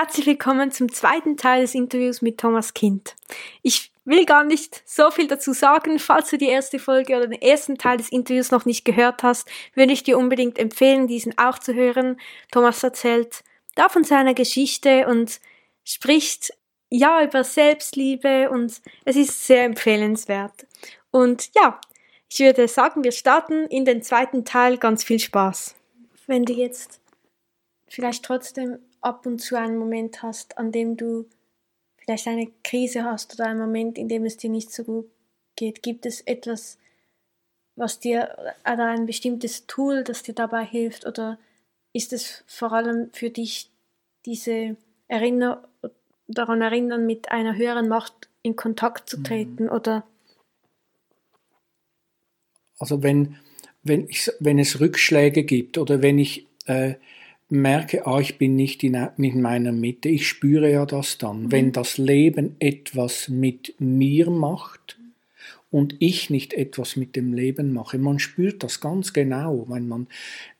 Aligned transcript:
Herzlich 0.00 0.24
willkommen 0.24 0.70
zum 0.70 0.90
zweiten 0.90 1.36
Teil 1.36 1.60
des 1.60 1.74
Interviews 1.74 2.22
mit 2.22 2.38
Thomas 2.38 2.72
Kind. 2.72 3.16
Ich 3.60 3.92
will 4.06 4.24
gar 4.24 4.44
nicht 4.44 4.80
so 4.88 5.10
viel 5.10 5.26
dazu 5.26 5.52
sagen. 5.52 5.98
Falls 5.98 6.30
du 6.30 6.38
die 6.38 6.48
erste 6.48 6.78
Folge 6.78 7.14
oder 7.18 7.26
den 7.26 7.42
ersten 7.42 7.76
Teil 7.76 7.98
des 7.98 8.10
Interviews 8.10 8.50
noch 8.50 8.64
nicht 8.64 8.86
gehört 8.86 9.22
hast, 9.22 9.46
würde 9.74 9.92
ich 9.92 10.02
dir 10.02 10.16
unbedingt 10.16 10.58
empfehlen, 10.58 11.06
diesen 11.06 11.36
auch 11.36 11.58
zu 11.58 11.74
hören. 11.74 12.18
Thomas 12.50 12.82
erzählt 12.82 13.44
da 13.74 13.90
von 13.90 14.02
seiner 14.02 14.32
Geschichte 14.32 15.06
und 15.06 15.38
spricht 15.84 16.54
ja 16.88 17.22
über 17.22 17.44
Selbstliebe 17.44 18.48
und 18.48 18.80
es 19.04 19.16
ist 19.16 19.46
sehr 19.46 19.64
empfehlenswert. 19.64 20.66
Und 21.10 21.50
ja, 21.54 21.78
ich 22.30 22.38
würde 22.38 22.68
sagen, 22.68 23.04
wir 23.04 23.12
starten 23.12 23.66
in 23.66 23.84
den 23.84 24.00
zweiten 24.02 24.46
Teil. 24.46 24.78
Ganz 24.78 25.04
viel 25.04 25.18
Spaß. 25.18 25.74
Wenn 26.26 26.46
du 26.46 26.54
jetzt 26.54 27.02
vielleicht 27.86 28.24
trotzdem 28.24 28.78
ab 29.00 29.26
und 29.26 29.40
zu 29.40 29.56
einen 29.56 29.78
Moment 29.78 30.22
hast, 30.22 30.58
an 30.58 30.72
dem 30.72 30.96
du 30.96 31.26
vielleicht 31.96 32.26
eine 32.26 32.50
Krise 32.64 33.04
hast 33.04 33.34
oder 33.34 33.46
einen 33.46 33.60
Moment, 33.60 33.98
in 33.98 34.08
dem 34.08 34.24
es 34.24 34.36
dir 34.36 34.50
nicht 34.50 34.72
so 34.72 34.84
gut 34.84 35.10
geht? 35.56 35.82
Gibt 35.82 36.06
es 36.06 36.20
etwas, 36.22 36.78
was 37.76 38.00
dir, 38.00 38.36
oder 38.64 38.86
ein 38.86 39.06
bestimmtes 39.06 39.66
Tool, 39.66 40.04
das 40.04 40.22
dir 40.22 40.34
dabei 40.34 40.64
hilft? 40.64 41.06
Oder 41.06 41.38
ist 41.92 42.12
es 42.12 42.44
vor 42.46 42.72
allem 42.72 43.10
für 43.12 43.30
dich 43.30 43.70
diese 44.26 44.76
Erinner 45.08 45.66
daran 46.26 46.62
erinnern, 46.62 47.06
mit 47.06 47.30
einer 47.30 47.56
höheren 47.56 47.88
Macht 47.88 48.28
in 48.42 48.56
Kontakt 48.56 49.08
zu 49.08 49.18
mhm. 49.18 49.24
treten? 49.24 49.64
Mhm. 49.64 49.70
Oder 49.70 50.04
also 52.80 53.02
wenn, 53.02 53.36
wenn, 53.82 54.08
ich, 54.08 54.30
wenn 54.40 54.58
es 54.58 54.80
Rückschläge 54.80 55.44
gibt 55.44 55.78
oder 55.78 56.02
wenn 56.02 56.18
ich 56.18 56.46
äh, 56.66 56.94
merke, 57.50 58.06
ah, 58.06 58.20
ich 58.20 58.38
bin 58.38 58.56
nicht 58.56 58.82
in, 58.84 58.94
in, 58.94 59.42
meiner 59.42 59.72
Mitte, 59.72 60.08
ich 60.08 60.28
spüre 60.28 60.70
ja 60.70 60.86
das 60.86 61.18
dann. 61.18 61.44
Mhm. 61.44 61.52
Wenn 61.52 61.72
das 61.72 61.98
Leben 61.98 62.56
etwas 62.60 63.28
mit 63.28 63.74
mir 63.78 64.30
macht 64.30 64.98
und 65.70 65.96
ich 65.98 66.30
nicht 66.30 66.54
etwas 66.54 66.96
mit 66.96 67.16
dem 67.16 67.32
Leben 67.32 67.72
mache, 67.72 67.98
man 67.98 68.18
spürt 68.18 68.62
das 68.62 68.80
ganz 68.80 69.12
genau, 69.12 69.66
wenn 69.68 69.88
man 69.88 70.06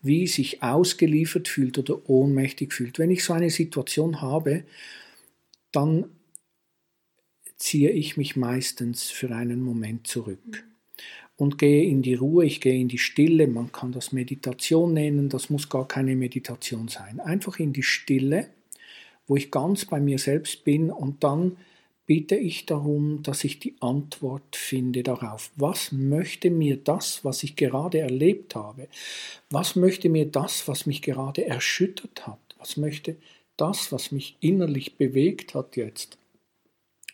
wie 0.03 0.27
sich 0.27 0.63
ausgeliefert 0.63 1.49
fühlt 1.49 1.79
oder 1.79 2.09
ohnmächtig 2.09 2.73
fühlt. 2.73 2.99
Wenn 2.99 3.11
ich 3.11 3.25
so 3.25 3.33
eine 3.33 3.51
Situation 3.51 4.21
habe, 4.21 4.65
dann 5.73 6.07
ziehe 7.57 7.91
ich 7.91 8.17
mich 8.17 8.37
meistens 8.37 9.11
für 9.11 9.31
einen 9.35 9.63
Moment 9.63 10.07
zurück. 10.07 10.65
Und 11.41 11.57
gehe 11.57 11.85
in 11.85 12.03
die 12.03 12.13
Ruhe, 12.13 12.45
ich 12.45 12.61
gehe 12.61 12.79
in 12.79 12.89
die 12.89 12.99
Stille, 12.99 13.47
man 13.47 13.73
kann 13.73 13.93
das 13.93 14.13
Meditation 14.13 14.93
nennen, 14.93 15.31
das 15.31 15.49
muss 15.49 15.71
gar 15.71 15.89
keine 15.89 16.15
Meditation 16.15 16.89
sein. 16.89 17.19
Einfach 17.19 17.59
in 17.59 17.73
die 17.73 17.83
Stille, 17.83 18.51
wo 19.27 19.37
ich 19.37 19.51
ganz 19.51 19.87
bei 19.87 20.01
mir 20.01 20.19
selbst 20.19 20.65
bin 20.65 20.91
und 20.91 21.25
dann 21.25 21.57
bitte 22.05 22.37
ich 22.37 22.67
darum, 22.67 23.23
dass 23.23 23.43
ich 23.45 23.59
die 23.59 23.75
Antwort 23.81 24.55
finde 24.55 25.03
darauf. 25.03 25.51
Was 25.57 25.93
möchte 25.93 26.51
mir 26.51 26.77
das, 26.77 27.25
was 27.25 27.43
ich 27.43 27.57
gerade 27.57 28.01
erlebt 28.01 28.55
habe? 28.55 28.89
Was 29.49 29.77
möchte 29.77 30.11
mir 30.11 30.27
das, 30.27 30.69
was 30.69 30.85
mich 30.85 31.01
gerade 31.01 31.47
erschüttert 31.47 32.27
hat? 32.27 32.55
Was 32.59 32.77
möchte 32.77 33.17
das, 33.57 33.93
was 33.93 34.13
mich 34.13 34.37
innerlich 34.41 34.97
bewegt 34.99 35.55
hat 35.55 35.77
jetzt? 35.77 36.20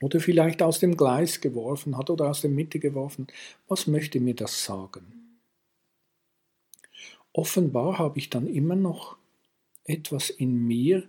Oder 0.00 0.20
vielleicht 0.20 0.62
aus 0.62 0.80
dem 0.80 0.96
Gleis 0.96 1.40
geworfen 1.40 1.96
hat 1.96 2.10
oder 2.10 2.30
aus 2.30 2.42
der 2.42 2.50
Mitte 2.50 2.78
geworfen. 2.78 3.26
Was 3.68 3.86
möchte 3.86 4.20
mir 4.20 4.34
das 4.34 4.64
sagen? 4.64 5.40
Offenbar 7.32 7.98
habe 7.98 8.18
ich 8.18 8.30
dann 8.30 8.46
immer 8.46 8.76
noch 8.76 9.16
etwas 9.84 10.30
in 10.30 10.66
mir, 10.66 11.06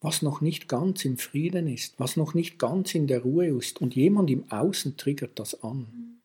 was 0.00 0.22
noch 0.22 0.40
nicht 0.40 0.68
ganz 0.68 1.04
im 1.04 1.16
Frieden 1.16 1.66
ist, 1.66 1.98
was 1.98 2.16
noch 2.16 2.34
nicht 2.34 2.58
ganz 2.58 2.94
in 2.94 3.06
der 3.06 3.22
Ruhe 3.22 3.48
ist 3.48 3.80
und 3.80 3.94
jemand 3.96 4.30
im 4.30 4.50
Außen 4.50 4.96
triggert 4.96 5.38
das 5.38 5.62
an. 5.62 6.20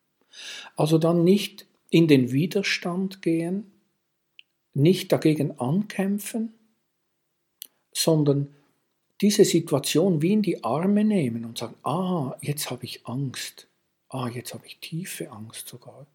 Also 0.76 0.98
dann 0.98 1.24
nicht 1.24 1.66
in 1.88 2.06
den 2.06 2.30
Widerstand 2.30 3.22
gehen, 3.22 3.72
nicht 4.72 5.10
dagegen 5.12 5.58
ankämpfen, 5.58 6.54
sondern 7.92 8.54
diese 9.20 9.44
Situation 9.44 10.22
wie 10.22 10.32
in 10.32 10.42
die 10.42 10.64
Arme 10.64 11.04
nehmen 11.04 11.44
und 11.44 11.58
sagen, 11.58 11.74
ah, 11.82 12.36
jetzt 12.40 12.70
habe 12.70 12.84
ich 12.84 13.06
Angst. 13.06 13.68
Ah, 14.08 14.28
jetzt 14.28 14.54
habe 14.54 14.66
ich 14.66 14.78
tiefe 14.78 15.30
Angst 15.30 15.68
sogar. 15.68 16.06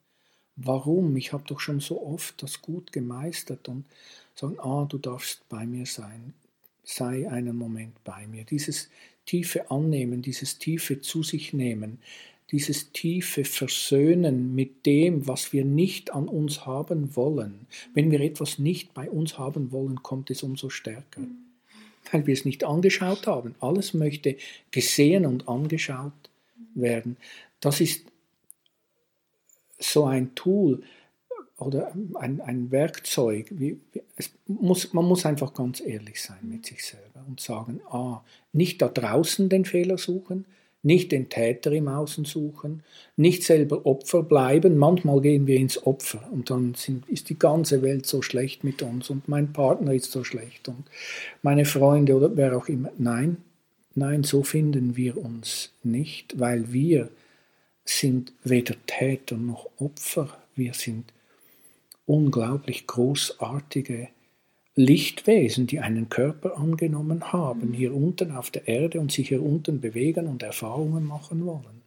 Warum? 0.55 1.15
Ich 1.15 1.31
habe 1.31 1.43
doch 1.47 1.59
schon 1.59 1.79
so 1.79 2.01
oft 2.01 2.41
das 2.41 2.61
gut 2.61 2.91
gemeistert 2.91 3.69
und 3.69 3.85
sagen, 4.33 4.59
ah, 4.59 4.85
du 4.89 4.97
darfst 4.97 5.47
bei 5.49 5.65
mir 5.65 5.85
sein. 5.85 6.33
Sei 6.83 7.29
einen 7.29 7.55
Moment 7.55 8.03
bei 8.03 8.25
mir. 8.27 8.43
Dieses 8.43 8.89
tiefe 9.25 9.69
Annehmen, 9.69 10.21
dieses 10.21 10.57
tiefe 10.57 11.01
zu 11.01 11.23
sich 11.23 11.53
nehmen, 11.53 11.99
dieses 12.51 12.91
tiefe 12.91 13.43
Versöhnen 13.43 14.53
mit 14.55 14.85
dem, 14.85 15.27
was 15.27 15.51
wir 15.51 15.65
nicht 15.65 16.13
an 16.13 16.27
uns 16.27 16.65
haben 16.65 17.15
wollen. 17.15 17.67
Wenn 17.93 18.11
wir 18.11 18.21
etwas 18.21 18.59
nicht 18.59 18.93
bei 18.93 19.09
uns 19.09 19.37
haben 19.37 19.71
wollen, 19.71 20.03
kommt 20.03 20.29
es 20.29 20.43
umso 20.43 20.69
stärker. 20.69 21.21
Mhm 21.21 21.45
weil 22.11 22.27
wir 22.27 22.33
es 22.33 22.45
nicht 22.45 22.63
angeschaut 22.63 23.27
haben. 23.27 23.55
Alles 23.59 23.93
möchte 23.93 24.37
gesehen 24.71 25.25
und 25.25 25.47
angeschaut 25.47 26.13
werden. 26.73 27.17
Das 27.59 27.81
ist 27.81 28.05
so 29.79 30.05
ein 30.05 30.35
Tool 30.35 30.83
oder 31.57 31.93
ein, 32.15 32.41
ein 32.41 32.71
Werkzeug. 32.71 33.47
Wie, 33.51 33.79
muss, 34.47 34.93
man 34.93 35.05
muss 35.05 35.25
einfach 35.25 35.53
ganz 35.53 35.81
ehrlich 35.81 36.21
sein 36.21 36.39
mit 36.43 36.65
sich 36.65 36.83
selber 36.83 37.23
und 37.27 37.39
sagen, 37.39 37.81
ah, 37.89 38.23
nicht 38.51 38.81
da 38.81 38.87
draußen 38.87 39.49
den 39.49 39.65
Fehler 39.65 39.97
suchen, 39.97 40.45
nicht 40.85 41.11
den 41.11 41.29
Täter 41.29 41.71
im 41.71 41.87
Außen 41.87 42.25
suchen, 42.25 42.83
nicht 43.17 43.43
selber 43.43 43.85
Opfer 43.85 44.21
bleiben. 44.21 44.77
Manchmal 44.77 45.19
gehen 45.19 45.47
wir 45.47 45.57
ins 45.57 45.85
Opfer 45.85 46.29
und 46.31 46.49
dann 46.51 46.75
sind, 46.75 47.09
ist 47.09 47.29
die 47.29 47.39
ganze 47.39 47.81
Welt 47.81 48.05
so 48.05 48.21
schlecht 48.21 48.63
mit 48.63 48.81
uns 48.83 49.09
und 49.09 49.27
mein 49.27 49.51
Partner 49.51 49.93
ist 49.93 50.11
so 50.11 50.23
schlecht 50.23 50.67
und 50.67 50.85
meine 51.41 51.65
Freunde 51.65 52.15
oder 52.15 52.37
wer 52.37 52.55
auch 52.55 52.67
immer. 52.67 52.91
Nein, 52.97 53.37
nein, 53.95 54.23
so 54.23 54.43
finden 54.43 54.95
wir 54.95 55.17
uns 55.17 55.73
nicht, 55.83 56.39
weil 56.39 56.71
wir 56.71 57.09
sind 57.83 58.31
weder 58.43 58.75
Täter 58.85 59.37
noch 59.37 59.69
Opfer. 59.77 60.37
Wir 60.55 60.75
sind 60.75 61.11
unglaublich 62.05 62.85
großartige 62.85 64.09
Lichtwesen, 64.75 65.67
die 65.67 65.79
einen 65.79 66.09
Körper 66.09 66.57
angenommen 66.57 67.31
haben, 67.31 67.71
hier 67.73 67.93
unten 67.93 68.31
auf 68.31 68.51
der 68.51 68.67
Erde 68.67 68.99
und 68.99 69.11
sich 69.11 69.29
hier 69.29 69.41
unten 69.41 69.79
bewegen 69.79 70.27
und 70.27 70.43
Erfahrungen 70.43 71.05
machen 71.05 71.45
wollen. 71.45 71.81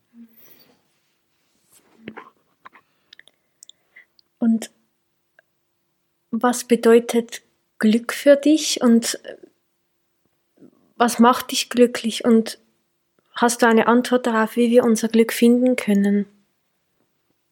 Und 4.39 4.71
was 6.31 6.65
bedeutet 6.65 7.43
Glück 7.79 8.15
für 8.15 8.37
dich 8.37 8.81
und 8.81 9.21
was 10.97 11.19
macht 11.19 11.53
dich 11.53 11.69
glücklich 11.69 12.25
und 12.25 12.59
hast 13.33 13.63
du 13.63 13.67
eine 13.67 13.87
Antwort 13.87 14.27
darauf, 14.27 14.57
wie 14.57 14.71
wir 14.71 14.85
unser 14.85 15.09
Glück 15.09 15.33
finden 15.33 15.77
können? 15.77 16.27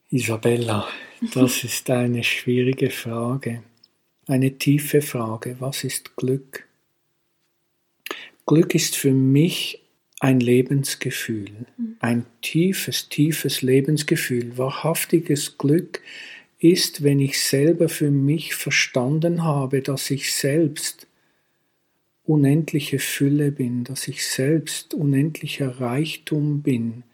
Isabella, 0.08 0.88
das 1.34 1.62
ist 1.64 1.90
eine 1.90 2.24
schwierige 2.24 2.90
Frage 2.90 3.62
eine 4.26 4.58
tiefe 4.58 5.02
Frage. 5.02 5.56
Was 5.60 5.84
ist 5.84 6.16
Glück? 6.16 6.66
Glück 8.46 8.74
ist 8.74 8.96
für 8.96 9.12
mich 9.12 9.82
ein 10.20 10.40
Lebensgefühl, 10.40 11.50
mhm. 11.76 11.96
ein 12.00 12.26
tiefes, 12.42 13.08
tiefes 13.08 13.62
Lebensgefühl. 13.62 14.56
Wahrhaftiges 14.56 15.58
Glück 15.58 16.00
ist, 16.58 17.02
wenn 17.02 17.20
ich 17.20 17.40
selber 17.40 17.88
für 17.88 18.10
mich 18.10 18.54
verstanden 18.54 19.44
habe, 19.44 19.82
dass 19.82 20.10
ich 20.10 20.32
selbst 20.32 21.06
unendliche 22.24 22.98
Fülle 22.98 23.52
bin, 23.52 23.84
dass 23.84 24.08
ich 24.08 24.26
selbst 24.26 24.94
unendlicher 24.94 25.80
Reichtum 25.80 26.62
bin. 26.62 27.04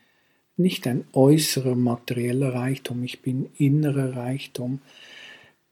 Nicht 0.57 0.87
ein 0.87 1.05
äußerer 1.13 1.75
materieller 1.75 2.55
Reichtum, 2.55 3.03
ich 3.03 3.21
bin 3.21 3.49
innerer 3.57 4.17
Reichtum. 4.17 4.81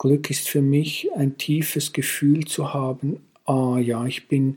Glück 0.00 0.30
ist 0.30 0.48
für 0.48 0.62
mich 0.62 1.10
ein 1.14 1.36
tiefes 1.36 1.92
Gefühl 1.92 2.46
zu 2.46 2.72
haben, 2.72 3.20
ah 3.44 3.76
ja, 3.78 4.06
ich 4.06 4.28
bin, 4.28 4.56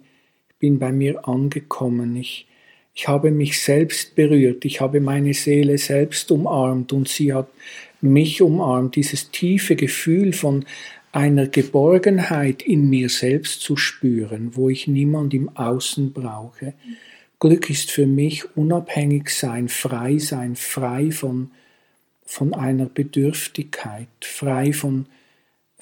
bin 0.57 0.79
bei 0.79 0.93
mir 0.93 1.27
angekommen. 1.27 2.15
Ich, 2.15 2.47
ich 2.93 3.09
habe 3.09 3.29
mich 3.29 3.61
selbst 3.61 4.15
berührt. 4.15 4.63
Ich 4.63 4.79
habe 4.79 5.01
meine 5.01 5.33
Seele 5.33 5.77
selbst 5.77 6.31
umarmt 6.31 6.93
und 6.93 7.09
sie 7.09 7.33
hat 7.33 7.49
mich 7.99 8.41
umarmt. 8.41 8.95
Dieses 8.95 9.31
tiefe 9.31 9.75
Gefühl 9.75 10.31
von 10.31 10.63
einer 11.11 11.47
Geborgenheit 11.47 12.61
in 12.61 12.89
mir 12.89 13.09
selbst 13.09 13.59
zu 13.59 13.75
spüren, 13.75 14.55
wo 14.55 14.69
ich 14.69 14.87
niemand 14.87 15.33
im 15.33 15.49
Außen 15.57 16.13
brauche. 16.13 16.73
Glück 17.41 17.69
ist 17.69 17.91
für 17.91 18.07
mich 18.07 18.45
unabhängig 18.55 19.29
sein, 19.29 19.67
frei 19.67 20.19
sein, 20.19 20.55
frei 20.55 21.11
von, 21.11 21.51
von 22.25 22.53
einer 22.53 22.85
Bedürftigkeit, 22.85 24.07
frei 24.21 24.71
von, 24.71 25.07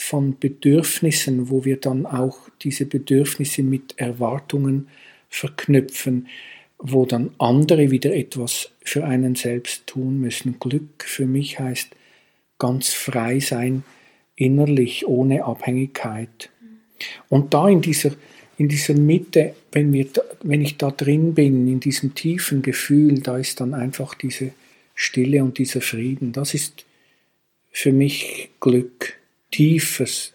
von 0.01 0.39
Bedürfnissen, 0.39 1.49
wo 1.49 1.63
wir 1.63 1.77
dann 1.77 2.07
auch 2.07 2.49
diese 2.61 2.85
Bedürfnisse 2.85 3.61
mit 3.61 3.93
Erwartungen 3.97 4.87
verknüpfen, 5.29 6.27
wo 6.79 7.05
dann 7.05 7.29
andere 7.37 7.91
wieder 7.91 8.13
etwas 8.13 8.71
für 8.83 9.05
einen 9.05 9.35
selbst 9.35 9.85
tun 9.85 10.19
müssen. 10.19 10.59
Glück 10.59 11.03
für 11.05 11.27
mich 11.27 11.59
heißt 11.59 11.89
ganz 12.57 12.89
frei 12.89 13.39
sein, 13.39 13.83
innerlich, 14.35 15.07
ohne 15.07 15.45
Abhängigkeit. 15.45 16.49
Und 17.29 17.53
da 17.53 17.69
in 17.69 17.81
dieser, 17.81 18.11
in 18.57 18.69
dieser 18.69 18.95
Mitte, 18.95 19.53
wenn, 19.71 19.93
wir, 19.93 20.07
wenn 20.41 20.61
ich 20.61 20.77
da 20.77 20.89
drin 20.89 21.35
bin, 21.35 21.67
in 21.67 21.79
diesem 21.79 22.15
tiefen 22.15 22.63
Gefühl, 22.63 23.21
da 23.21 23.37
ist 23.37 23.61
dann 23.61 23.75
einfach 23.75 24.15
diese 24.15 24.51
Stille 24.95 25.43
und 25.43 25.59
dieser 25.59 25.81
Frieden. 25.81 26.31
Das 26.31 26.55
ist 26.55 26.85
für 27.69 27.91
mich 27.91 28.49
Glück 28.59 29.20
tiefes, 29.51 30.33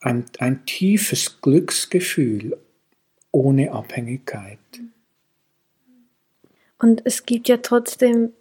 ein, 0.00 0.26
ein 0.38 0.66
tiefes 0.66 1.40
Glücksgefühl 1.40 2.58
ohne 3.32 3.72
Abhängigkeit. 3.72 4.58
Und 6.78 7.02
es 7.04 7.24
gibt 7.24 7.48
ja 7.48 7.58
trotzdem 7.58 8.32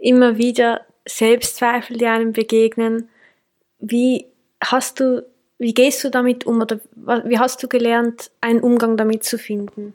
immer 0.00 0.36
wieder 0.38 0.80
Selbstzweifel, 1.06 1.96
die 1.96 2.06
einem 2.06 2.32
begegnen. 2.32 3.08
Wie 3.78 4.26
hast 4.62 5.00
du, 5.00 5.24
wie 5.58 5.74
gehst 5.74 6.04
du 6.04 6.10
damit 6.10 6.46
um 6.46 6.60
oder 6.60 6.80
wie 7.24 7.38
hast 7.38 7.62
du 7.62 7.68
gelernt, 7.68 8.30
einen 8.40 8.60
Umgang 8.60 8.96
damit 8.96 9.24
zu 9.24 9.38
finden? 9.38 9.94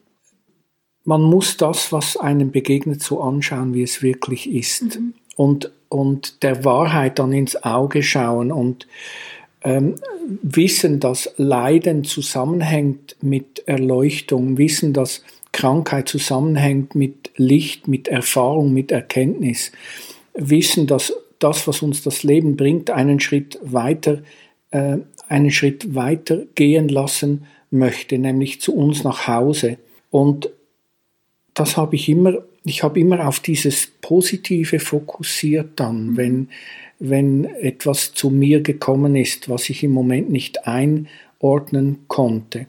Man 1.06 1.22
muss 1.22 1.58
das, 1.58 1.92
was 1.92 2.16
einem 2.16 2.52
begegnet, 2.52 3.04
so 3.04 3.22
anschauen, 3.22 3.74
wie 3.74 3.84
es 3.84 4.02
wirklich 4.02 4.50
ist. 4.50 4.96
Mhm. 4.96 5.14
Und 5.36 5.72
und 5.94 6.42
der 6.42 6.66
Wahrheit 6.66 7.20
dann 7.20 7.32
ins 7.34 7.64
Auge 7.64 8.02
schauen 8.02 8.52
und 8.52 8.88
ähm, 9.64 9.96
wissen, 10.42 11.00
dass 11.00 11.32
Leiden 11.38 12.04
zusammenhängt 12.04 13.16
mit 13.22 13.68
Erleuchtung, 13.68 14.58
wissen, 14.58 14.94
dass 14.94 15.24
Krankheit 15.52 16.10
zusammenhängt 16.10 16.96
mit 16.96 17.30
Licht, 17.38 17.88
mit 17.88 18.08
Erfahrung, 18.08 18.74
mit 18.74 18.92
Erkenntnis, 18.92 19.72
wissen, 20.34 20.88
dass 20.88 21.14
das, 21.38 21.68
was 21.68 21.84
uns 21.84 22.02
das 22.02 22.24
Leben 22.24 22.58
bringt, 22.58 22.90
einen 22.90 23.20
Schritt 23.20 23.60
weiter, 23.62 24.24
äh, 24.72 24.98
einen 25.28 25.52
Schritt 25.52 25.94
weiter 25.94 26.44
gehen 26.56 26.90
lassen 26.90 27.46
möchte, 27.70 28.18
nämlich 28.18 28.62
zu 28.62 28.76
uns 28.76 29.04
nach 29.04 29.28
Hause. 29.28 29.78
Und 30.10 30.50
das 31.54 31.78
habe 31.78 31.96
ich 31.96 32.10
immer 32.10 32.40
ich 32.66 32.84
habe 32.84 33.00
immer 33.00 33.28
auf 33.28 33.40
dieses 33.40 33.88
Positive 34.02 34.80
fokussiert 34.80 35.72
dann, 35.80 36.12
mhm. 36.12 36.18
wenn, 36.18 36.48
wenn 37.00 37.46
etwas 37.46 38.14
zu 38.14 38.30
mir 38.30 38.62
gekommen 38.62 39.16
ist, 39.16 39.50
was 39.50 39.70
ich 39.70 39.84
im 39.84 39.92
Moment 39.92 40.30
nicht 40.30 40.68
einordnen 40.68 42.00
konnte. 42.08 42.68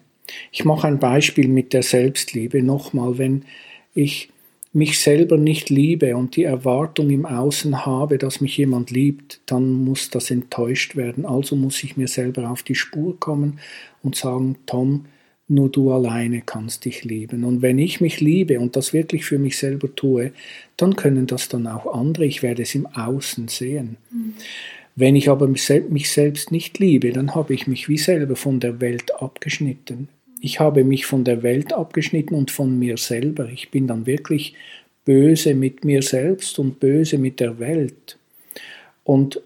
Ich 0.50 0.64
mache 0.64 0.88
ein 0.88 0.98
Beispiel 0.98 1.48
mit 1.48 1.72
der 1.72 1.82
Selbstliebe. 1.82 2.62
Nochmal, 2.62 3.18
wenn 3.18 3.44
ich 3.94 4.30
mich 4.72 4.98
selber 4.98 5.36
nicht 5.36 5.70
liebe 5.70 6.16
und 6.16 6.34
die 6.34 6.42
Erwartung 6.42 7.10
im 7.10 7.26
Außen 7.26 7.86
habe, 7.86 8.18
dass 8.18 8.40
mich 8.40 8.56
jemand 8.56 8.90
liebt, 8.90 9.40
dann 9.46 9.72
muss 9.72 10.10
das 10.10 10.32
enttäuscht 10.32 10.96
werden. 10.96 11.24
Also 11.24 11.54
muss 11.54 11.84
ich 11.84 11.96
mir 11.96 12.08
selber 12.08 12.50
auf 12.50 12.64
die 12.64 12.74
Spur 12.74 13.18
kommen 13.20 13.60
und 14.02 14.16
sagen, 14.16 14.56
Tom, 14.66 15.04
nur 15.46 15.70
du 15.70 15.92
alleine 15.92 16.40
kannst 16.40 16.84
dich 16.84 17.04
lieben. 17.04 17.44
Und 17.44 17.60
wenn 17.60 17.78
ich 17.78 18.00
mich 18.00 18.20
liebe 18.20 18.58
und 18.60 18.76
das 18.76 18.92
wirklich 18.92 19.24
für 19.24 19.38
mich 19.38 19.58
selber 19.58 19.94
tue, 19.94 20.32
dann 20.76 20.96
können 20.96 21.26
das 21.26 21.48
dann 21.48 21.66
auch 21.66 21.92
andere. 21.94 22.24
Ich 22.24 22.42
werde 22.42 22.62
es 22.62 22.74
im 22.74 22.86
Außen 22.86 23.48
sehen. 23.48 23.96
Mhm. 24.10 24.34
Wenn 24.96 25.16
ich 25.16 25.28
aber 25.28 25.48
mich 25.48 26.12
selbst 26.12 26.52
nicht 26.52 26.78
liebe, 26.78 27.10
dann 27.12 27.34
habe 27.34 27.52
ich 27.52 27.66
mich 27.66 27.88
wie 27.88 27.98
selber 27.98 28.36
von 28.36 28.60
der 28.60 28.80
Welt 28.80 29.20
abgeschnitten. 29.20 30.08
Ich 30.40 30.60
habe 30.60 30.84
mich 30.84 31.04
von 31.04 31.24
der 31.24 31.42
Welt 31.42 31.72
abgeschnitten 31.72 32.34
und 32.34 32.50
von 32.50 32.78
mir 32.78 32.96
selber. 32.96 33.48
Ich 33.48 33.70
bin 33.70 33.86
dann 33.86 34.06
wirklich 34.06 34.54
böse 35.04 35.54
mit 35.54 35.84
mir 35.84 36.02
selbst 36.02 36.58
und 36.58 36.80
böse 36.80 37.18
mit 37.18 37.40
der 37.40 37.58
Welt. 37.58 38.18
Und 39.02 39.40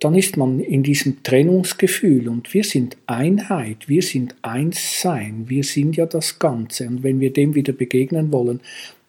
dann 0.00 0.14
ist 0.14 0.36
man 0.36 0.60
in 0.60 0.82
diesem 0.82 1.22
Trennungsgefühl 1.22 2.28
und 2.28 2.52
wir 2.54 2.64
sind 2.64 2.96
Einheit, 3.06 3.88
wir 3.88 4.02
sind 4.02 4.34
Einssein, 4.42 5.48
wir 5.48 5.64
sind 5.64 5.96
ja 5.96 6.06
das 6.06 6.38
Ganze. 6.38 6.86
Und 6.86 7.02
wenn 7.02 7.20
wir 7.20 7.32
dem 7.32 7.54
wieder 7.54 7.72
begegnen 7.72 8.32
wollen, 8.32 8.60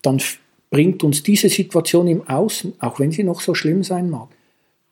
dann 0.01 0.21
bringt 0.69 1.03
uns 1.03 1.23
diese 1.23 1.49
Situation 1.49 2.07
im 2.07 2.27
Außen, 2.27 2.73
auch 2.79 2.99
wenn 2.99 3.11
sie 3.11 3.23
noch 3.23 3.41
so 3.41 3.53
schlimm 3.53 3.83
sein 3.83 4.09
mag, 4.09 4.29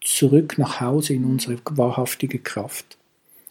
zurück 0.01 0.57
nach 0.57 0.81
Hause 0.81 1.13
in 1.13 1.25
unsere 1.25 1.57
wahrhaftige 1.71 2.39
Kraft. 2.39 2.97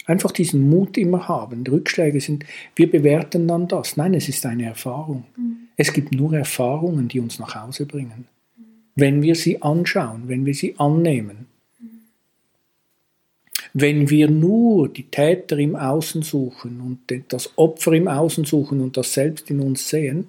Einfach 0.06 0.32
diesen 0.32 0.68
Mut 0.68 0.98
immer 0.98 1.28
haben. 1.28 1.66
Rückschläge 1.66 2.20
sind, 2.20 2.44
wir 2.76 2.90
bewerten 2.90 3.48
dann 3.48 3.68
das. 3.68 3.96
Nein, 3.96 4.14
es 4.14 4.28
ist 4.28 4.44
eine 4.44 4.66
Erfahrung. 4.66 5.24
Mhm. 5.36 5.56
Es 5.76 5.92
gibt 5.92 6.12
nur 6.12 6.34
Erfahrungen, 6.34 7.08
die 7.08 7.20
uns 7.20 7.38
nach 7.38 7.54
Hause 7.54 7.86
bringen. 7.86 8.26
Wenn 8.96 9.22
wir 9.22 9.34
sie 9.34 9.62
anschauen, 9.62 10.24
wenn 10.26 10.44
wir 10.44 10.54
sie 10.54 10.78
annehmen. 10.78 11.46
Wenn 13.74 14.08
wir 14.08 14.30
nur 14.30 14.88
die 14.88 15.10
Täter 15.10 15.58
im 15.58 15.74
Außen 15.74 16.22
suchen 16.22 16.80
und 16.80 17.32
das 17.32 17.50
Opfer 17.56 17.92
im 17.92 18.06
Außen 18.06 18.44
suchen 18.44 18.80
und 18.80 18.96
das 18.96 19.12
Selbst 19.12 19.50
in 19.50 19.60
uns 19.60 19.88
sehen, 19.88 20.28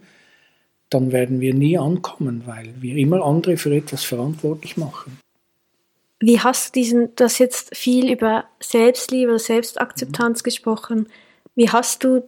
dann 0.90 1.12
werden 1.12 1.40
wir 1.42 1.54
nie 1.54 1.78
ankommen, 1.78 2.44
weil 2.46 2.74
wir 2.80 2.96
immer 2.96 3.24
andere 3.24 3.58
für 3.58 3.76
etwas 3.76 4.04
verantwortlich 4.04 4.78
machen. 4.78 5.20
Wie 6.20 6.40
hast 6.40 6.76
du 6.76 6.80
diesen, 6.80 7.16
das 7.16 7.38
jetzt 7.38 7.76
viel 7.76 8.12
über 8.12 8.46
Selbstliebe 8.60 9.30
oder 9.30 9.40
Selbstakzeptanz 9.40 10.40
mhm. 10.40 10.44
gesprochen. 10.44 11.10
Wie 11.56 11.70
hast 11.70 12.04
du 12.04 12.28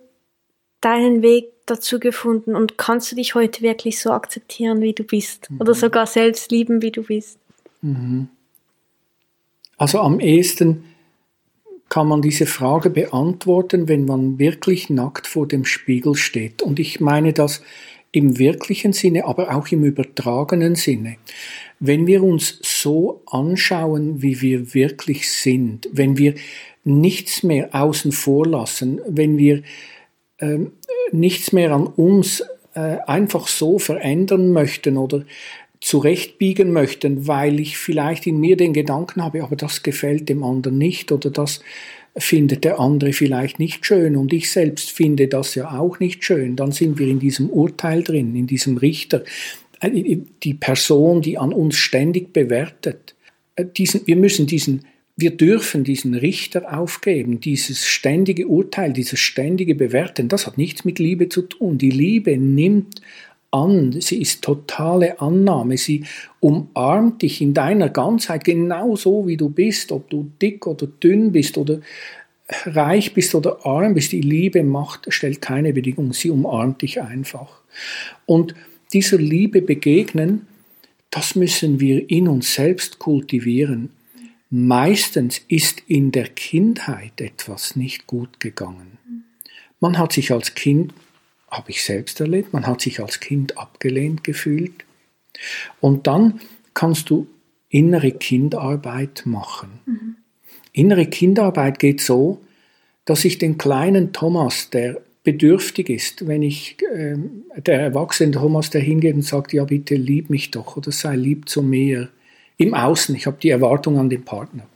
deinen 0.81 1.21
Weg 1.21 1.45
dazu 1.65 2.00
gefunden 2.00 2.55
und 2.55 2.77
kannst 2.77 3.12
du 3.12 3.15
dich 3.15 3.33
heute 3.33 3.62
wirklich 3.62 4.00
so 4.00 4.12
akzeptieren, 4.12 4.81
wie 4.81 4.93
du 4.93 5.03
bist? 5.03 5.50
Mhm. 5.50 5.62
Oder 5.62 5.74
sogar 5.74 6.05
selbst 6.05 6.51
lieben, 6.51 6.81
wie 6.81 6.91
du 6.91 7.03
bist? 7.03 7.39
Mhm. 7.81 8.29
Also 9.77 10.00
am 10.00 10.19
ehesten 10.19 10.83
kann 11.89 12.08
man 12.08 12.22
diese 12.22 12.46
Frage 12.46 12.89
beantworten, 12.89 13.88
wenn 13.88 14.06
man 14.06 14.39
wirklich 14.39 14.89
nackt 14.89 15.27
vor 15.27 15.48
dem 15.48 15.65
Spiegel 15.65 16.15
steht. 16.15 16.62
Und 16.62 16.79
ich 16.79 17.00
meine 17.00 17.34
das 17.34 17.62
im 18.12 18.39
wirklichen 18.39 18.94
Sinne, 18.94 19.25
aber 19.25 19.56
auch 19.56 19.67
im 19.70 19.84
übertragenen 19.84 20.75
Sinne. 20.75 21.17
Wenn 21.79 22.08
wir 22.08 22.24
uns 22.24 22.60
so 22.63 23.22
anschauen, 23.27 24.22
wie 24.22 24.41
wir 24.41 24.74
wirklich 24.74 25.32
sind, 25.32 25.88
wenn 25.91 26.17
wir 26.17 26.34
nichts 26.84 27.44
mehr 27.44 27.70
außen 27.74 28.12
vor 28.12 28.48
lassen, 28.48 29.01
wenn 29.08 29.38
wir 29.38 29.62
äh, 30.39 30.60
nichts 31.12 31.51
mehr 31.51 31.74
an 31.74 31.88
uns 31.88 32.44
äh, 32.74 32.98
einfach 33.06 33.48
so 33.48 33.77
verändern 33.77 34.51
möchten 34.51 34.98
oder 34.98 35.25
zurechtbiegen 35.79 36.72
möchten, 36.72 37.27
weil 37.27 37.60
ich 37.60 37.77
vielleicht 37.77 38.27
in 38.27 38.39
mir 38.39 38.57
den 38.57 38.74
Gedanken 38.74 39.24
habe, 39.24 39.43
aber 39.43 39.55
das 39.55 39.84
gefällt 39.84 40.29
dem 40.29 40.43
anderen 40.43 40.77
nicht 40.77 41.12
oder 41.12 41.29
das 41.29 41.62
findet 42.17 42.63
der 42.63 42.79
andere 42.79 43.13
vielleicht 43.13 43.60
nicht 43.60 43.86
schön 43.86 44.15
und 44.15 44.34
ich 44.34 44.51
selbst 44.51 44.91
finde 44.91 45.27
das 45.27 45.55
ja 45.55 45.77
auch 45.77 46.00
nicht 46.00 46.24
schön, 46.24 46.55
dann 46.55 46.72
sind 46.72 46.98
wir 46.98 47.07
in 47.07 47.19
diesem 47.19 47.50
Urteil 47.50 48.03
drin, 48.03 48.36
in 48.36 48.48
diesem 48.48 48.77
Richter. 48.77 49.24
Äh, 49.79 50.17
die 50.43 50.53
Person, 50.55 51.22
die 51.22 51.38
an 51.38 51.53
uns 51.53 51.75
ständig 51.75 52.34
bewertet, 52.34 53.15
äh, 53.55 53.65
diesen, 53.65 54.05
wir 54.07 54.15
müssen 54.15 54.48
diesen, 54.48 54.86
wir 55.15 55.31
dürfen 55.31 55.84
diesen 55.84 56.13
Richter 56.13 56.77
aufgeben, 56.77 57.39
dieses 57.39 57.86
ständige 57.86 58.48
Urteil, 58.48 58.93
dieses 58.93 59.19
ständige 59.19 59.75
Bewerten, 59.75 60.27
das 60.27 60.46
hat 60.46 60.57
nichts 60.57 60.86
mit 60.86 61.00
Liebe 61.00 61.27
zu 61.29 61.43
tun. 61.43 61.79
Die 61.79 61.89
Liebe 61.89 62.38
nimmt 62.38 63.01
an, 63.51 63.99
sie 64.01 64.21
ist 64.21 64.43
totale 64.43 65.21
Annahme, 65.21 65.77
sie 65.77 66.03
umarmt 66.39 67.21
dich 67.21 67.41
in 67.41 67.53
deiner 67.53 67.89
Ganzheit 67.89 68.43
genau 68.43 68.95
so, 68.95 69.27
wie 69.27 69.37
du 69.37 69.49
bist, 69.49 69.91
ob 69.91 70.09
du 70.09 70.31
dick 70.41 70.67
oder 70.67 70.87
dünn 70.87 71.31
bist 71.31 71.57
oder 71.57 71.79
reich 72.65 73.13
bist 73.13 73.35
oder 73.35 73.65
arm 73.65 73.93
bist. 73.93 74.11
Die 74.11 74.21
Liebe 74.21 74.63
macht, 74.63 75.11
stellt 75.13 75.41
keine 75.41 75.73
Bedingung, 75.73 76.13
sie 76.13 76.29
umarmt 76.29 76.81
dich 76.81 77.01
einfach. 77.01 77.61
Und 78.25 78.55
dieser 78.93 79.17
Liebe 79.17 79.61
begegnen, 79.61 80.47
das 81.09 81.35
müssen 81.35 81.79
wir 81.79 82.09
in 82.09 82.27
uns 82.27 82.53
selbst 82.53 82.99
kultivieren. 82.99 83.89
Meistens 84.49 85.41
ist 85.47 85.83
in 85.87 86.11
der 86.11 86.27
Kindheit 86.27 87.19
etwas 87.19 87.75
nicht 87.75 88.07
gut 88.07 88.39
gegangen. 88.39 88.97
Man 89.79 89.97
hat 89.97 90.13
sich 90.13 90.31
als 90.31 90.55
Kind 90.55 90.93
habe 91.49 91.71
ich 91.71 91.83
selbst 91.83 92.19
erlebt. 92.19 92.53
Man 92.53 92.67
hat 92.67 92.81
sich 92.81 92.99
als 92.99 93.19
Kind 93.19 93.57
abgelehnt 93.57 94.23
gefühlt. 94.23 94.85
Und 95.79 96.07
dann 96.07 96.41
kannst 96.73 97.09
du 97.09 97.27
innere 97.69 98.11
Kindarbeit 98.11 99.23
machen. 99.25 99.79
Mhm. 99.85 100.15
Innere 100.73 101.05
Kindarbeit 101.05 101.79
geht 101.79 102.01
so, 102.01 102.41
dass 103.05 103.25
ich 103.25 103.37
den 103.37 103.57
kleinen 103.57 104.13
Thomas, 104.13 104.69
der 104.69 105.01
bedürftig 105.23 105.89
ist, 105.89 106.27
wenn 106.27 106.41
ich, 106.41 106.77
äh, 106.93 107.15
der 107.57 107.81
erwachsene 107.81 108.31
Thomas, 108.31 108.69
der 108.69 108.81
hingeht 108.81 109.15
und 109.15 109.23
sagt, 109.23 109.53
ja 109.53 109.65
bitte 109.65 109.95
lieb 109.95 110.29
mich 110.29 110.51
doch 110.51 110.77
oder 110.77 110.91
sei 110.91 111.15
lieb 111.15 111.49
zu 111.49 111.61
mir, 111.61 112.09
im 112.57 112.73
Außen, 112.73 113.15
ich 113.15 113.27
habe 113.27 113.37
die 113.41 113.49
Erwartung 113.49 113.97
an 113.97 114.09
den 114.09 114.23
Partner. 114.23 114.67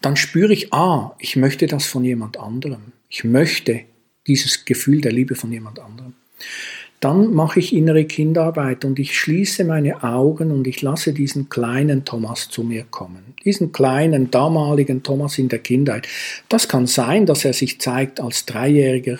Dann 0.00 0.16
spüre 0.16 0.52
ich, 0.52 0.72
ah, 0.72 1.14
ich 1.18 1.36
möchte 1.36 1.66
das 1.66 1.86
von 1.86 2.04
jemand 2.04 2.38
anderem. 2.38 2.92
Ich 3.08 3.24
möchte 3.24 3.82
dieses 4.26 4.64
Gefühl 4.64 5.00
der 5.00 5.12
Liebe 5.12 5.34
von 5.34 5.52
jemand 5.52 5.78
anderem. 5.78 6.14
Dann 7.00 7.32
mache 7.32 7.60
ich 7.60 7.74
innere 7.74 8.04
Kinderarbeit 8.04 8.84
und 8.84 8.98
ich 8.98 9.18
schließe 9.18 9.64
meine 9.64 10.04
Augen 10.04 10.50
und 10.50 10.66
ich 10.66 10.82
lasse 10.82 11.14
diesen 11.14 11.48
kleinen 11.48 12.04
Thomas 12.04 12.50
zu 12.50 12.62
mir 12.62 12.84
kommen. 12.84 13.34
Diesen 13.42 13.72
kleinen 13.72 14.30
damaligen 14.30 15.02
Thomas 15.02 15.38
in 15.38 15.48
der 15.48 15.60
Kindheit. 15.60 16.06
Das 16.50 16.68
kann 16.68 16.86
sein, 16.86 17.24
dass 17.24 17.46
er 17.46 17.54
sich 17.54 17.80
zeigt 17.80 18.20
als 18.20 18.44
dreijähriger 18.44 19.18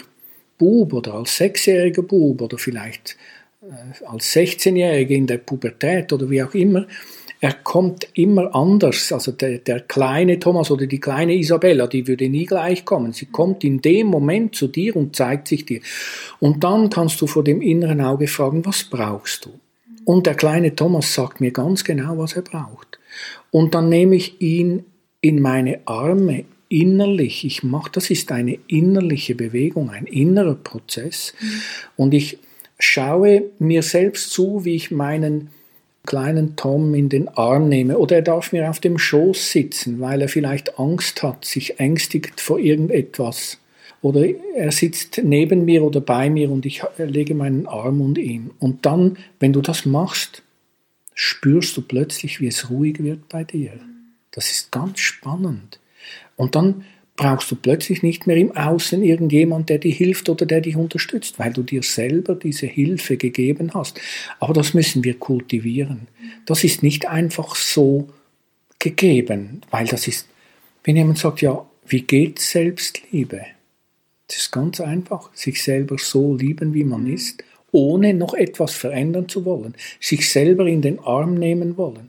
Bub 0.59 0.93
oder 0.93 1.15
als 1.15 1.39
sechsjähriger 1.39 2.03
Bub 2.03 2.43
oder 2.43 2.59
vielleicht 2.59 3.17
äh, 3.63 4.05
als 4.05 4.37
16-Jähriger 4.37 5.15
in 5.15 5.27
der 5.27 5.39
Pubertät 5.39 6.13
oder 6.13 6.29
wie 6.29 6.43
auch 6.43 6.53
immer 6.53 6.87
er 7.41 7.55
kommt 7.55 8.07
immer 8.15 8.55
anders. 8.55 9.13
Also 9.13 9.33
der, 9.33 9.59
der 9.59 9.81
kleine 9.81 10.39
Thomas 10.39 10.71
oder 10.71 10.87
die 10.87 11.01
kleine 11.01 11.35
Isabella, 11.35 11.87
die 11.87 12.07
würde 12.07 12.29
nie 12.29 12.45
gleich 12.45 12.85
kommen. 12.85 13.13
Sie 13.13 13.27
kommt 13.27 13.65
in 13.65 13.81
dem 13.81 14.09
Moment 14.09 14.55
zu 14.55 14.69
dir 14.69 14.95
und 14.95 15.17
zeigt 15.17 15.49
sich 15.49 15.65
dir. 15.65 15.81
Und 16.39 16.63
dann 16.63 16.91
kannst 16.91 17.21
du 17.21 17.27
vor 17.27 17.43
dem 17.43 17.63
inneren 17.63 18.03
Auge 18.03 18.29
fragen, 18.29 18.67
was 18.67 18.85
brauchst 18.85 19.47
du? 19.47 19.51
Und 20.05 20.27
der 20.27 20.35
kleine 20.35 20.75
Thomas 20.75 21.15
sagt 21.15 21.41
mir 21.41 21.51
ganz 21.51 21.83
genau, 21.83 22.19
was 22.19 22.35
er 22.35 22.43
braucht. 22.43 22.99
Und 23.51 23.75
dann 23.75 23.89
nehme 23.89 24.17
ich 24.17 24.41
ihn 24.41 24.85
in 25.23 25.41
meine 25.41 25.81
Arme 25.87 26.45
innerlich. 26.69 27.45
Ich 27.45 27.63
mache, 27.63 27.91
das 27.93 28.11
ist 28.11 28.31
eine 28.33 28.59
innerliche 28.69 29.35
Bewegung, 29.35 29.91
ein 29.91 30.07
innerer 30.07 30.55
Prozess. 30.55 31.35
Mhm. 31.41 31.47
Und 31.97 32.15
ich 32.15 32.39
schaue 32.79 33.45
mir 33.59 33.83
selbst 33.83 34.31
zu, 34.31 34.65
wie 34.65 34.75
ich 34.75 34.91
meinen 34.91 35.51
kleinen 36.07 36.57
Tom 36.57 36.95
in 36.95 37.09
den 37.09 37.29
Arm 37.29 37.69
nehme 37.69 37.99
oder 37.99 38.17
er 38.17 38.23
darf 38.23 38.53
mir 38.53 38.69
auf 38.71 38.81
dem 38.81 38.99
Schoß 38.99 39.53
sitzen, 39.53 40.01
weil 40.01 40.23
er 40.23 40.29
vielleicht 40.29 40.79
Angst 40.79 41.23
hat, 41.23 41.45
sich 41.45 41.79
ängstigt 41.79 42.41
vor 42.41 42.59
irgendetwas. 42.59 43.59
Oder 44.03 44.25
er 44.55 44.73
sitzt 44.73 45.21
neben 45.23 45.67
mir 45.67 45.83
oder 45.83 46.01
bei 46.01 46.31
mir 46.31 46.51
und 46.51 46.65
ich 46.65 46.83
lege 46.97 47.35
meinen 47.35 47.67
Arm 47.67 48.01
um 48.01 48.17
ihn. 48.17 48.51
Und 48.59 48.87
dann, 48.87 49.19
wenn 49.41 49.53
du 49.53 49.61
das 49.61 49.85
machst, 49.85 50.43
spürst 51.15 51.77
du 51.77 51.83
plötzlich, 51.83 52.41
wie 52.41 52.47
es 52.47 52.71
ruhig 52.71 53.03
wird 53.03 53.29
bei 53.29 53.45
dir. 53.45 53.73
Das 54.31 54.51
ist 54.51 54.73
ganz 54.73 55.01
spannend. 55.01 55.81
Und 56.37 56.55
dann 56.55 56.87
brauchst 57.21 57.51
du 57.51 57.57
plötzlich 57.57 58.03
nicht 58.03 58.27
mehr 58.27 58.39
im 58.39 58.57
Außen 58.57 59.03
irgendjemand, 59.03 59.69
der 59.69 59.77
dir 59.77 59.93
hilft 59.93 60.31
oder 60.31 60.47
der 60.47 60.63
dich 60.63 60.75
unterstützt, 60.75 61.39
weil 61.39 61.53
du 61.53 61.63
dir 61.63 61.83
selber 61.83 62.35
diese 62.35 62.67
Hilfe 62.67 63.19
gegeben 63.19 63.73
hast. 63.75 64.01
Aber 64.39 64.55
das 64.55 64.73
müssen 64.73 65.05
wir 65.05 65.19
kultivieren. 65.19 66.09
Das 66.47 66.65
ist 66.65 66.83
nicht 66.83 67.07
einfach 67.07 67.57
so 67.57 68.09
gegeben, 68.79 69.61
weil 69.71 69.87
das 69.87 70.09
ist, 70.09 70.29
wenn 70.83 70.97
jemand 70.97 71.19
sagt, 71.19 71.43
ja, 71.43 71.67
wie 71.87 72.01
geht 72.01 72.39
Selbstliebe? 72.39 73.43
Das 74.27 74.39
ist 74.39 74.51
ganz 74.51 74.81
einfach, 74.81 75.29
sich 75.35 75.63
selber 75.63 75.97
so 75.99 76.35
lieben, 76.35 76.73
wie 76.73 76.85
man 76.85 77.07
ist, 77.07 77.45
ohne 77.71 78.15
noch 78.15 78.33
etwas 78.33 78.73
verändern 78.73 79.29
zu 79.29 79.45
wollen, 79.45 79.75
sich 80.01 80.31
selber 80.31 80.67
in 80.67 80.81
den 80.81 80.99
Arm 81.01 81.35
nehmen 81.35 81.77
wollen. 81.77 82.09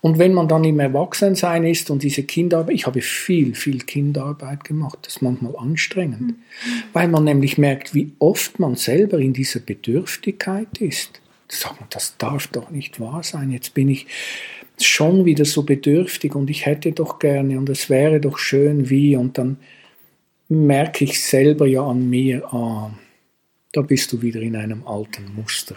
Und 0.00 0.18
wenn 0.18 0.34
man 0.34 0.48
dann 0.48 0.64
im 0.64 0.80
Erwachsensein 0.80 1.64
ist 1.64 1.90
und 1.90 2.02
diese 2.02 2.22
Kinderarbeit, 2.22 2.74
ich 2.74 2.86
habe 2.86 3.00
viel, 3.00 3.54
viel 3.54 3.78
Kinderarbeit 3.78 4.64
gemacht, 4.64 4.98
das 5.02 5.16
ist 5.16 5.22
manchmal 5.22 5.56
anstrengend, 5.56 6.20
mhm. 6.20 6.36
weil 6.92 7.08
man 7.08 7.24
nämlich 7.24 7.58
merkt, 7.58 7.94
wie 7.94 8.12
oft 8.18 8.58
man 8.58 8.76
selber 8.76 9.18
in 9.18 9.32
dieser 9.32 9.60
Bedürftigkeit 9.60 10.78
ist. 10.78 11.20
Sagt 11.48 11.80
man, 11.80 11.88
das 11.90 12.16
darf 12.18 12.48
doch 12.48 12.70
nicht 12.70 13.00
wahr 13.00 13.22
sein, 13.22 13.50
jetzt 13.50 13.74
bin 13.74 13.88
ich 13.88 14.06
schon 14.80 15.24
wieder 15.24 15.44
so 15.44 15.62
bedürftig 15.62 16.34
und 16.34 16.50
ich 16.50 16.66
hätte 16.66 16.92
doch 16.92 17.18
gerne 17.18 17.58
und 17.58 17.68
es 17.68 17.88
wäre 17.90 18.20
doch 18.20 18.38
schön 18.38 18.90
wie 18.90 19.16
und 19.16 19.38
dann 19.38 19.58
merke 20.48 21.04
ich 21.04 21.22
selber 21.22 21.66
ja 21.66 21.82
an 21.86 22.08
mir, 22.08 22.44
ah, 22.52 22.90
da 23.72 23.82
bist 23.82 24.12
du 24.12 24.22
wieder 24.22 24.40
in 24.40 24.56
einem 24.56 24.86
alten 24.86 25.34
Muster. 25.34 25.76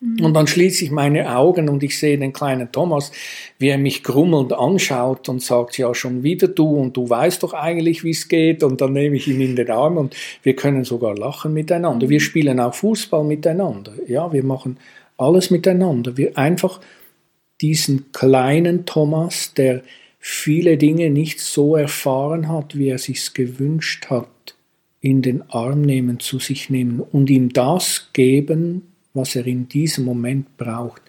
Mhm. 0.00 0.24
Und 0.24 0.34
dann 0.34 0.46
schließe 0.46 0.84
ich 0.84 0.90
meine 0.90 1.36
Augen 1.36 1.68
und 1.68 1.82
ich 1.82 1.98
sehe 1.98 2.18
den 2.18 2.32
kleinen 2.32 2.72
Thomas, 2.72 3.12
wie 3.58 3.68
er 3.68 3.78
mich 3.78 4.02
grummelnd 4.02 4.52
anschaut 4.52 5.28
und 5.28 5.42
sagt, 5.42 5.76
ja, 5.78 5.94
schon 5.94 6.22
wieder 6.22 6.48
du 6.48 6.74
und 6.74 6.96
du 6.96 7.08
weißt 7.08 7.42
doch 7.42 7.52
eigentlich, 7.52 8.02
wie 8.02 8.10
es 8.10 8.28
geht. 8.28 8.62
Und 8.62 8.80
dann 8.80 8.94
nehme 8.94 9.16
ich 9.16 9.28
ihn 9.28 9.40
in 9.40 9.56
den 9.56 9.70
Arm 9.70 9.98
und 9.98 10.16
wir 10.42 10.56
können 10.56 10.84
sogar 10.84 11.16
lachen 11.16 11.52
miteinander. 11.52 12.08
Wir 12.08 12.20
spielen 12.20 12.60
auch 12.60 12.74
Fußball 12.74 13.24
miteinander. 13.24 13.92
Ja, 14.06 14.32
wir 14.32 14.42
machen 14.42 14.78
alles 15.18 15.50
miteinander. 15.50 16.16
Wir 16.16 16.36
einfach 16.38 16.80
diesen 17.60 18.10
kleinen 18.12 18.86
Thomas, 18.86 19.52
der 19.54 19.82
viele 20.18 20.78
Dinge 20.78 21.10
nicht 21.10 21.40
so 21.40 21.76
erfahren 21.76 22.48
hat, 22.48 22.76
wie 22.76 22.88
er 22.88 22.98
sich's 22.98 23.34
gewünscht 23.34 24.06
hat, 24.08 24.54
in 25.00 25.20
den 25.22 25.42
Arm 25.50 25.82
nehmen, 25.82 26.20
zu 26.20 26.38
sich 26.38 26.70
nehmen 26.70 27.00
und 27.00 27.28
ihm 27.30 27.52
das 27.52 28.10
geben, 28.12 28.89
was 29.14 29.36
er 29.36 29.46
in 29.46 29.68
diesem 29.68 30.04
Moment 30.04 30.56
braucht, 30.56 31.02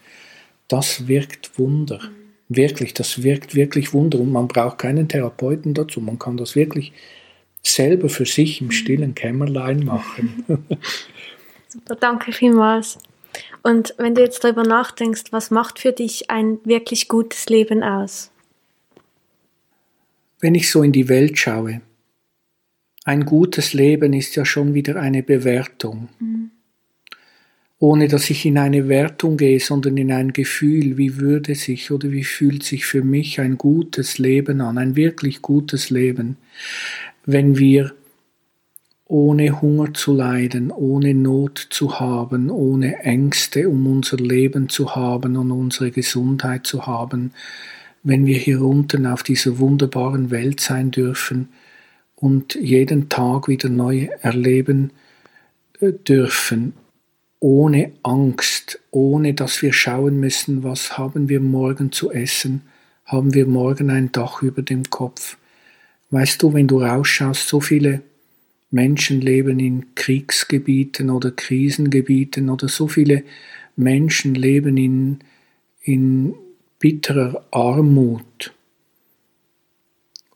das 0.68 1.06
wirkt 1.06 1.58
Wunder. 1.58 2.00
Wirklich, 2.48 2.94
das 2.94 3.22
wirkt 3.22 3.54
wirklich 3.54 3.92
Wunder 3.92 4.18
und 4.18 4.32
man 4.32 4.48
braucht 4.48 4.78
keinen 4.78 5.08
Therapeuten 5.08 5.74
dazu. 5.74 6.00
Man 6.00 6.18
kann 6.18 6.36
das 6.36 6.56
wirklich 6.56 6.92
selber 7.62 8.08
für 8.08 8.26
sich 8.26 8.60
im 8.60 8.70
stillen 8.70 9.14
Kämmerlein 9.14 9.84
machen. 9.84 10.44
Super, 11.68 11.94
danke 11.96 12.32
vielmals. 12.32 12.98
Und 13.62 13.94
wenn 13.96 14.14
du 14.14 14.20
jetzt 14.20 14.44
darüber 14.44 14.64
nachdenkst, 14.64 15.24
was 15.30 15.50
macht 15.50 15.78
für 15.78 15.92
dich 15.92 16.30
ein 16.30 16.58
wirklich 16.64 17.08
gutes 17.08 17.46
Leben 17.46 17.82
aus? 17.82 18.30
Wenn 20.40 20.54
ich 20.54 20.70
so 20.70 20.82
in 20.82 20.92
die 20.92 21.08
Welt 21.08 21.38
schaue, 21.38 21.80
ein 23.04 23.24
gutes 23.24 23.72
Leben 23.72 24.12
ist 24.12 24.34
ja 24.36 24.44
schon 24.44 24.74
wieder 24.74 24.96
eine 24.96 25.22
Bewertung. 25.22 26.08
Mhm 26.18 26.51
ohne 27.82 28.06
dass 28.06 28.30
ich 28.30 28.46
in 28.46 28.58
eine 28.58 28.88
Wertung 28.88 29.36
gehe, 29.36 29.58
sondern 29.58 29.96
in 29.96 30.12
ein 30.12 30.32
Gefühl, 30.32 30.98
wie 30.98 31.16
würde 31.16 31.56
sich 31.56 31.90
oder 31.90 32.12
wie 32.12 32.22
fühlt 32.22 32.62
sich 32.62 32.84
für 32.84 33.02
mich 33.02 33.40
ein 33.40 33.58
gutes 33.58 34.18
Leben 34.18 34.60
an, 34.60 34.78
ein 34.78 34.94
wirklich 34.94 35.42
gutes 35.42 35.90
Leben, 35.90 36.36
wenn 37.26 37.58
wir 37.58 37.92
ohne 39.06 39.60
Hunger 39.60 39.92
zu 39.94 40.14
leiden, 40.14 40.70
ohne 40.70 41.12
Not 41.12 41.58
zu 41.70 41.98
haben, 41.98 42.50
ohne 42.50 43.00
Ängste 43.00 43.68
um 43.68 43.84
unser 43.88 44.18
Leben 44.18 44.68
zu 44.68 44.94
haben 44.94 45.36
und 45.36 45.50
unsere 45.50 45.90
Gesundheit 45.90 46.68
zu 46.68 46.86
haben, 46.86 47.32
wenn 48.04 48.26
wir 48.26 48.38
hier 48.38 48.62
unten 48.62 49.06
auf 49.06 49.24
dieser 49.24 49.58
wunderbaren 49.58 50.30
Welt 50.30 50.60
sein 50.60 50.92
dürfen 50.92 51.48
und 52.14 52.54
jeden 52.54 53.08
Tag 53.08 53.48
wieder 53.48 53.68
neu 53.68 54.06
erleben 54.20 54.92
äh, 55.80 55.90
dürfen, 55.92 56.74
ohne 57.42 57.90
Angst, 58.04 58.78
ohne 58.92 59.34
dass 59.34 59.62
wir 59.62 59.72
schauen 59.72 60.20
müssen, 60.20 60.62
was 60.62 60.96
haben 60.96 61.28
wir 61.28 61.40
morgen 61.40 61.90
zu 61.90 62.12
essen, 62.12 62.62
haben 63.04 63.34
wir 63.34 63.46
morgen 63.46 63.90
ein 63.90 64.12
Dach 64.12 64.42
über 64.42 64.62
dem 64.62 64.84
Kopf. 64.90 65.36
Weißt 66.10 66.40
du, 66.40 66.54
wenn 66.54 66.68
du 66.68 66.80
rausschaust, 66.80 67.48
so 67.48 67.60
viele 67.60 68.02
Menschen 68.70 69.20
leben 69.20 69.58
in 69.58 69.92
Kriegsgebieten 69.96 71.10
oder 71.10 71.32
Krisengebieten 71.32 72.48
oder 72.48 72.68
so 72.68 72.86
viele 72.86 73.24
Menschen 73.74 74.36
leben 74.36 74.76
in, 74.76 75.18
in 75.82 76.34
bitterer 76.78 77.44
Armut. 77.50 78.54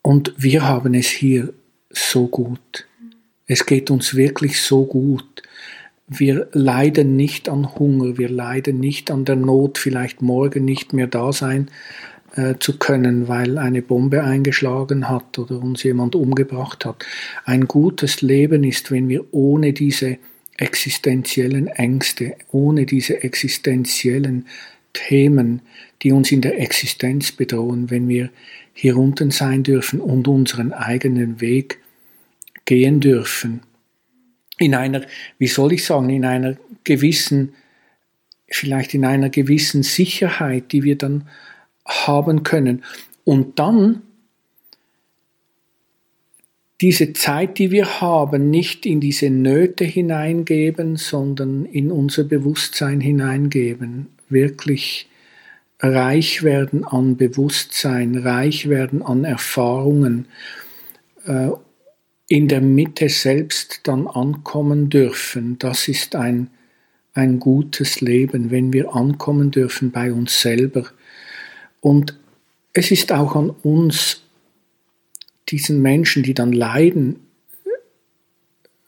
Und 0.02 0.34
wir 0.36 0.66
haben 0.66 0.92
es 0.94 1.06
hier 1.06 1.52
so 1.88 2.26
gut. 2.26 2.88
Es 3.46 3.64
geht 3.64 3.90
uns 3.92 4.16
wirklich 4.16 4.60
so 4.60 4.84
gut 4.84 5.45
wir 6.08 6.48
leiden 6.52 7.16
nicht 7.16 7.48
an 7.48 7.74
Hunger, 7.74 8.16
wir 8.16 8.28
leiden 8.28 8.78
nicht 8.78 9.10
an 9.10 9.24
der 9.24 9.36
Not, 9.36 9.78
vielleicht 9.78 10.22
morgen 10.22 10.64
nicht 10.64 10.92
mehr 10.92 11.08
da 11.08 11.32
sein 11.32 11.68
äh, 12.36 12.54
zu 12.60 12.78
können, 12.78 13.28
weil 13.28 13.58
eine 13.58 13.82
Bombe 13.82 14.22
eingeschlagen 14.22 15.08
hat 15.08 15.38
oder 15.38 15.60
uns 15.60 15.82
jemand 15.82 16.14
umgebracht 16.14 16.84
hat. 16.84 17.04
Ein 17.44 17.66
gutes 17.66 18.22
Leben 18.22 18.62
ist, 18.62 18.92
wenn 18.92 19.08
wir 19.08 19.24
ohne 19.32 19.72
diese 19.72 20.18
existenziellen 20.56 21.66
Ängste, 21.66 22.36
ohne 22.52 22.86
diese 22.86 23.22
existenziellen 23.22 24.46
Themen, 24.92 25.60
die 26.02 26.12
uns 26.12 26.30
in 26.30 26.40
der 26.40 26.60
Existenz 26.60 27.32
bedrohen, 27.32 27.90
wenn 27.90 28.08
wir 28.08 28.30
hier 28.72 28.96
unten 28.96 29.30
sein 29.30 29.64
dürfen 29.64 30.00
und 30.00 30.28
unseren 30.28 30.72
eigenen 30.72 31.40
Weg 31.40 31.78
gehen 32.64 33.00
dürfen 33.00 33.60
in 34.58 34.74
einer, 34.74 35.02
wie 35.38 35.46
soll 35.46 35.72
ich 35.72 35.84
sagen, 35.84 36.10
in 36.10 36.24
einer 36.24 36.56
gewissen, 36.84 37.54
vielleicht 38.48 38.94
in 38.94 39.04
einer 39.04 39.30
gewissen 39.30 39.82
Sicherheit, 39.82 40.72
die 40.72 40.82
wir 40.82 40.96
dann 40.96 41.28
haben 41.84 42.42
können. 42.42 42.84
Und 43.24 43.58
dann 43.58 44.02
diese 46.80 47.12
Zeit, 47.14 47.58
die 47.58 47.70
wir 47.70 48.00
haben, 48.00 48.50
nicht 48.50 48.84
in 48.84 49.00
diese 49.00 49.30
Nöte 49.30 49.84
hineingeben, 49.84 50.96
sondern 50.96 51.64
in 51.64 51.90
unser 51.90 52.24
Bewusstsein 52.24 53.00
hineingeben, 53.00 54.08
wirklich 54.28 55.08
reich 55.80 56.42
werden 56.42 56.84
an 56.84 57.16
Bewusstsein, 57.16 58.16
reich 58.16 58.68
werden 58.68 59.02
an 59.02 59.24
Erfahrungen, 59.24 60.26
äh, 61.26 61.48
in 62.28 62.48
der 62.48 62.60
Mitte 62.60 63.08
selbst 63.08 63.80
dann 63.84 64.06
ankommen 64.06 64.90
dürfen. 64.90 65.58
Das 65.58 65.88
ist 65.88 66.16
ein, 66.16 66.50
ein 67.14 67.38
gutes 67.38 68.00
Leben, 68.00 68.50
wenn 68.50 68.72
wir 68.72 68.94
ankommen 68.94 69.50
dürfen 69.50 69.92
bei 69.92 70.12
uns 70.12 70.40
selber. 70.40 70.86
Und 71.80 72.18
es 72.72 72.90
ist 72.90 73.12
auch 73.12 73.36
an 73.36 73.50
uns, 73.50 74.22
diesen 75.48 75.80
Menschen, 75.80 76.24
die 76.24 76.34
dann 76.34 76.52
leiden, 76.52 77.20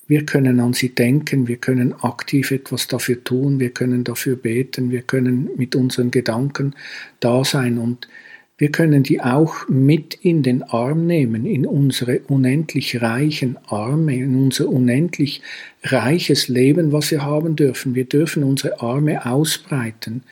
wir 0.09 0.25
können 0.25 0.59
an 0.59 0.73
sie 0.73 0.95
denken, 0.95 1.47
wir 1.47 1.59
können 1.59 1.93
aktiv 1.93 2.51
etwas 2.51 2.89
dafür 2.89 3.23
tun, 3.23 3.61
wir 3.61 3.71
können 3.71 4.05
dafür 4.05 4.37
beten, 4.37 4.91
wir 4.91 5.03
können 5.03 5.51
mit 5.57 5.77
unseren 5.77 6.11
Gedanken 6.11 6.75
da 7.21 7.45
sein 7.45 7.79
und 7.79 8.09
wir 8.59 8.71
können 8.71 9.05
die 9.05 9.21
auch 9.21 9.69
mit 9.69 10.15
in 10.15 10.43
den 10.43 10.65
Arm 10.65 11.07
nehmen, 11.07 11.47
in 11.47 11.65
unsere 11.65 12.19
unendlich 12.27 13.01
reichen 13.01 13.57
Arme, 13.69 14.17
in 14.17 14.35
unser 14.35 14.69
unendlich 14.69 15.43
reiches 15.85 16.49
Leben, 16.49 16.93
was 16.93 17.11
wir 17.13 17.23
haben 17.23 17.55
dürfen. 17.55 17.95
Wir 17.95 18.05
dürfen 18.05 18.43
unsere 18.43 18.81
Arme 18.81 19.25
ausbreiten 19.25 20.25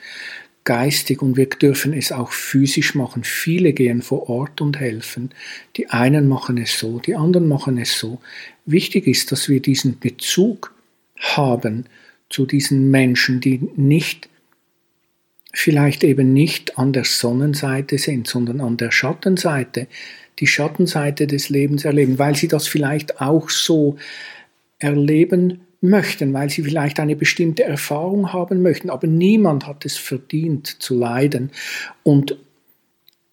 geistig 0.67 1.23
und 1.23 1.37
wir 1.39 1.47
dürfen 1.47 1.95
es 1.95 2.13
auch 2.13 2.33
physisch 2.33 2.95
machen. 2.95 3.25
Viele 3.25 3.73
gehen 3.73 4.03
vor 4.03 4.29
Ort 4.29 4.61
und 4.61 4.79
helfen. 4.79 5.31
Die 5.77 5.89
einen 5.89 6.29
machen 6.29 6.59
es 6.59 6.79
so, 6.79 6.99
die 6.99 7.15
anderen 7.15 7.49
machen 7.49 7.79
es 7.79 7.99
so. 7.99 8.21
Wichtig 8.67 9.07
ist, 9.07 9.33
dass 9.33 9.49
wir 9.49 9.61
diesen 9.63 9.99
Bezug 9.99 10.75
haben 11.19 11.87
zu 12.29 12.45
diesen 12.45 12.91
Menschen, 12.91 13.41
die 13.41 13.71
nicht 13.77 14.29
vielleicht 15.59 16.05
eben 16.05 16.35
nicht 16.35 16.79
an 16.79 16.93
der 16.93 17.05
Sonnenseite 17.05 17.97
sind, 17.97 18.27
sondern 18.27 18.61
an 18.61 18.77
der 18.77 18.91
Schattenseite, 18.91 19.87
die 20.39 20.47
Schattenseite 20.47 21.27
des 21.27 21.49
Lebens 21.49 21.87
erleben, 21.87 22.19
weil 22.19 22.37
sie 22.37 22.47
das 22.47 22.69
vielleicht 22.69 23.23
auch 23.23 23.49
so 23.49 23.97
erleben 24.79 25.61
möchten, 25.81 26.35
weil 26.35 26.51
sie 26.51 26.63
vielleicht 26.63 27.01
eine 27.01 27.17
bestimmte 27.17 27.65
Erfahrung 27.65 28.35
haben 28.35 28.61
möchten, 28.61 28.91
aber 28.91 29.07
niemand 29.07 29.67
hat 29.67 29.87
es 29.87 29.97
verdient 29.97 30.67
zu 30.67 30.99
leiden. 30.99 31.51
Und 32.03 32.37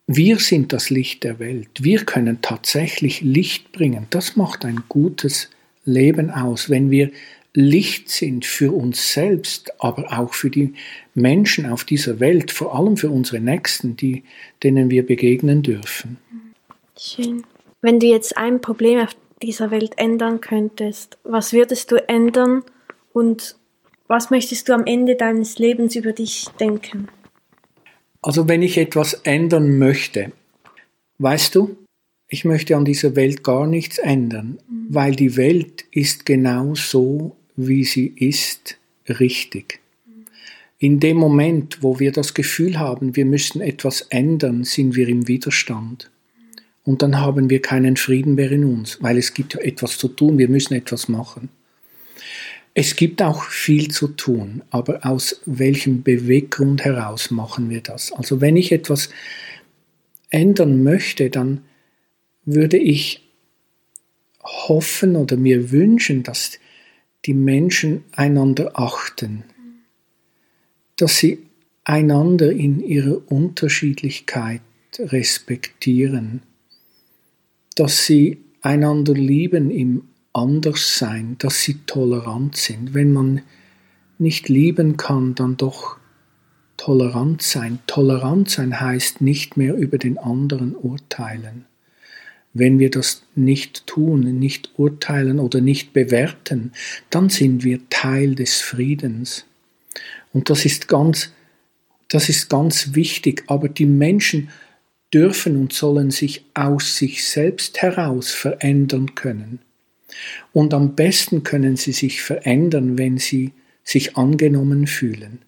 wir 0.08 0.40
sind 0.40 0.72
das 0.72 0.90
Licht 0.90 1.26
der 1.26 1.40
Welt. 1.40 1.84
Wir 1.84 2.06
können 2.06 2.40
tatsächlich 2.42 3.20
Licht 3.20 3.74
bringen. 3.74 4.08
Das 4.12 4.38
macht 4.38 4.64
ein 4.64 4.84
gutes 4.88 5.50
Leben 5.84 6.30
aus, 6.30 6.70
wenn 6.70 6.90
wir 6.90 7.12
Licht 7.56 8.10
sind 8.10 8.46
für 8.46 8.72
uns 8.72 9.14
selbst, 9.14 9.72
aber 9.80 10.12
auch 10.12 10.34
für 10.34 10.50
die 10.50 10.74
Menschen 11.14 11.68
auf 11.68 11.84
dieser 11.84 12.20
Welt, 12.20 12.52
vor 12.52 12.76
allem 12.76 12.98
für 12.98 13.12
unsere 13.12 13.40
Nächsten, 13.40 13.96
die, 13.96 14.24
denen 14.64 14.90
wir 14.90 15.06
begegnen 15.06 15.62
dürfen. 15.62 16.18
Schön. 16.98 17.44
Wenn 17.82 18.00
du 18.00 18.08
jetzt 18.08 18.38
ein 18.38 18.62
Problem 18.62 19.00
auf 19.00 19.16
dieser 19.42 19.70
Welt 19.70 19.94
ändern 19.98 20.42
könntest, 20.42 21.18
was 21.24 21.54
würdest 21.54 21.92
du 21.92 21.98
ändern 22.08 22.64
und 23.12 23.56
was 24.08 24.32
möchtest 24.32 24.68
du 24.70 24.74
am 24.74 24.86
Ende 24.86 25.16
deines 25.16 25.60
Lebens 25.60 25.96
über 25.96 26.14
dich 26.14 26.46
denken? 26.60 27.08
Also 28.22 28.48
wenn 28.48 28.62
ich 28.64 28.78
etwas 28.78 29.14
ändern 29.26 29.78
möchte, 29.78 30.32
weißt 31.20 31.56
du, 31.56 31.76
ich 32.28 32.46
möchte 32.46 32.76
an 32.76 32.86
dieser 32.86 33.16
Welt 33.16 33.44
gar 33.44 33.68
nichts 33.68 33.98
ändern, 34.00 34.58
mhm. 34.68 34.88
weil 34.90 35.16
die 35.16 35.36
Welt 35.38 35.86
ist 35.92 36.26
genau 36.26 36.74
so, 36.74 37.36
wie 37.56 37.84
sie 37.84 38.08
ist, 38.08 38.78
richtig. 39.08 39.80
In 40.80 41.00
dem 41.00 41.18
Moment, 41.18 41.82
wo 41.82 42.00
wir 42.00 42.12
das 42.12 42.34
Gefühl 42.34 42.78
haben, 42.78 43.16
wir 43.16 43.26
müssen 43.26 43.62
etwas 43.62 44.02
ändern, 44.10 44.64
sind 44.64 44.96
wir 44.96 45.08
im 45.08 45.28
Widerstand 45.28 46.12
und 46.84 47.02
dann 47.02 47.20
haben 47.20 47.50
wir 47.50 47.62
keinen 47.62 47.96
Frieden 47.96 48.36
mehr 48.36 48.52
in 48.52 48.66
uns, 48.66 49.02
weil 49.02 49.18
es 49.18 49.34
gibt 49.34 49.54
ja 49.54 49.62
etwas 49.62 49.98
zu 49.98 50.10
tun, 50.10 50.38
wir 50.38 50.50
müssen 50.50 50.74
etwas 50.74 51.08
machen. 51.08 51.50
Es 52.74 52.96
gibt 52.96 53.22
auch 53.22 53.44
viel 53.44 53.92
zu 53.92 54.10
tun, 54.10 54.64
aber 54.72 55.06
aus 55.06 55.42
welchem 55.46 56.02
Beweggrund 56.02 56.84
heraus 56.84 57.30
machen 57.30 57.70
wir 57.70 57.82
das? 57.82 58.12
Also 58.12 58.42
wenn 58.42 58.58
ich 58.58 58.72
etwas 58.72 59.10
ändern 60.32 60.84
möchte, 60.84 61.30
dann 61.30 61.62
würde 62.46 62.78
ich 62.78 63.22
hoffen 64.44 65.16
oder 65.16 65.38
mir 65.38 65.72
wünschen, 65.72 66.24
dass 66.24 66.60
die 67.26 67.34
Menschen 67.34 68.04
einander 68.12 68.80
achten, 68.80 69.44
dass 70.96 71.18
sie 71.18 71.40
einander 71.84 72.52
in 72.52 72.80
ihrer 72.82 73.22
Unterschiedlichkeit 73.32 74.62
respektieren 75.00 76.42
dass 77.76 78.06
sie 78.06 78.44
einander 78.62 79.14
lieben 79.14 79.72
im 79.72 80.04
Anderssein, 80.32 81.38
dass 81.40 81.62
sie 81.62 81.80
tolerant 81.86 82.56
sind. 82.56 82.94
Wenn 82.94 83.12
man 83.12 83.42
nicht 84.18 84.50
lieben 84.50 84.98
kann, 84.98 85.36
dann 85.36 85.58
doch 85.58 85.98
tolerant 86.78 87.42
sein. 87.42 87.80
Tolerant 87.88 88.50
sein 88.50 88.80
heißt 88.80 89.22
nicht 89.22 89.58
mehr 89.58 89.76
über 89.76 89.98
den 89.98 90.18
anderen 90.18 90.76
urteilen. 90.76 91.66
Wenn 92.54 92.78
wir 92.78 92.92
das 92.92 93.24
nicht 93.36 93.88
tun, 93.88 94.22
nicht 94.40 94.72
urteilen 94.78 95.40
oder 95.40 95.60
nicht 95.60 95.94
bewerten, 95.94 96.72
dann 97.10 97.30
sind 97.30 97.64
wir 97.64 97.80
Teil 97.90 98.36
des 98.36 98.62
Friedens. 98.62 99.46
Und 100.34 100.50
das 100.50 100.66
ist 100.66 100.88
ganz, 100.88 101.32
das 102.10 102.30
ist 102.30 102.50
ganz 102.50 102.94
wichtig. 102.94 103.44
Aber 103.48 103.70
die 103.70 103.88
Menschen 103.88 104.50
dürfen 105.14 105.58
und 105.58 105.74
sollen 105.74 106.12
sich 106.12 106.46
aus 106.54 106.98
sich 106.98 107.26
selbst 107.26 107.82
heraus 107.82 108.32
verändern 108.32 109.16
können. 109.16 109.60
Und 110.52 110.74
am 110.74 110.96
besten 110.96 111.44
können 111.44 111.76
sie 111.76 111.92
sich 111.92 112.22
verändern, 112.22 112.98
wenn 112.98 113.18
sie 113.18 113.52
sich 113.84 114.16
angenommen 114.16 114.88
fühlen. 114.88 115.40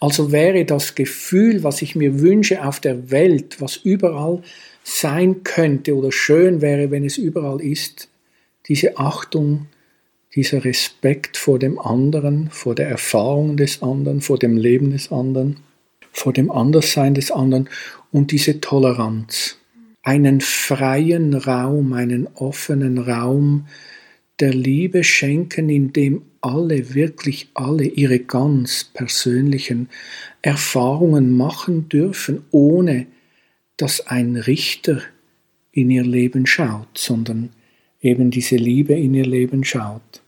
Also 0.00 0.32
wäre 0.32 0.64
das 0.64 0.94
Gefühl, 0.94 1.62
was 1.62 1.82
ich 1.82 1.96
mir 1.96 2.20
wünsche 2.20 2.64
auf 2.64 2.80
der 2.80 3.10
Welt, 3.10 3.60
was 3.60 3.76
überall 3.76 4.42
sein 4.88 5.42
könnte 5.42 5.96
oder 5.96 6.12
schön 6.12 6.60
wäre, 6.60 6.92
wenn 6.92 7.04
es 7.04 7.18
überall 7.18 7.60
ist, 7.60 8.08
diese 8.68 8.98
Achtung, 8.98 9.66
dieser 10.36 10.64
Respekt 10.64 11.36
vor 11.36 11.58
dem 11.58 11.80
anderen, 11.80 12.50
vor 12.50 12.76
der 12.76 12.88
Erfahrung 12.88 13.56
des 13.56 13.82
anderen, 13.82 14.20
vor 14.20 14.38
dem 14.38 14.56
Leben 14.56 14.92
des 14.92 15.10
anderen, 15.10 15.56
vor 16.12 16.32
dem 16.32 16.52
Anderssein 16.52 17.14
des 17.14 17.32
anderen 17.32 17.68
und 18.12 18.30
diese 18.30 18.60
Toleranz. 18.60 19.58
Einen 20.02 20.40
freien 20.40 21.34
Raum, 21.34 21.92
einen 21.92 22.28
offenen 22.34 22.98
Raum 22.98 23.66
der 24.38 24.54
Liebe 24.54 25.02
schenken, 25.02 25.68
in 25.68 25.92
dem 25.92 26.22
alle, 26.40 26.94
wirklich 26.94 27.48
alle 27.54 27.86
ihre 27.86 28.20
ganz 28.20 28.84
persönlichen 28.84 29.88
Erfahrungen 30.42 31.36
machen 31.36 31.88
dürfen, 31.88 32.44
ohne 32.52 33.06
dass 33.76 34.06
ein 34.06 34.36
Richter 34.36 35.02
in 35.72 35.90
ihr 35.90 36.04
Leben 36.04 36.46
schaut, 36.46 36.96
sondern 36.96 37.50
eben 38.00 38.30
diese 38.30 38.56
Liebe 38.56 38.94
in 38.94 39.14
ihr 39.14 39.26
Leben 39.26 39.64
schaut. 39.64 40.22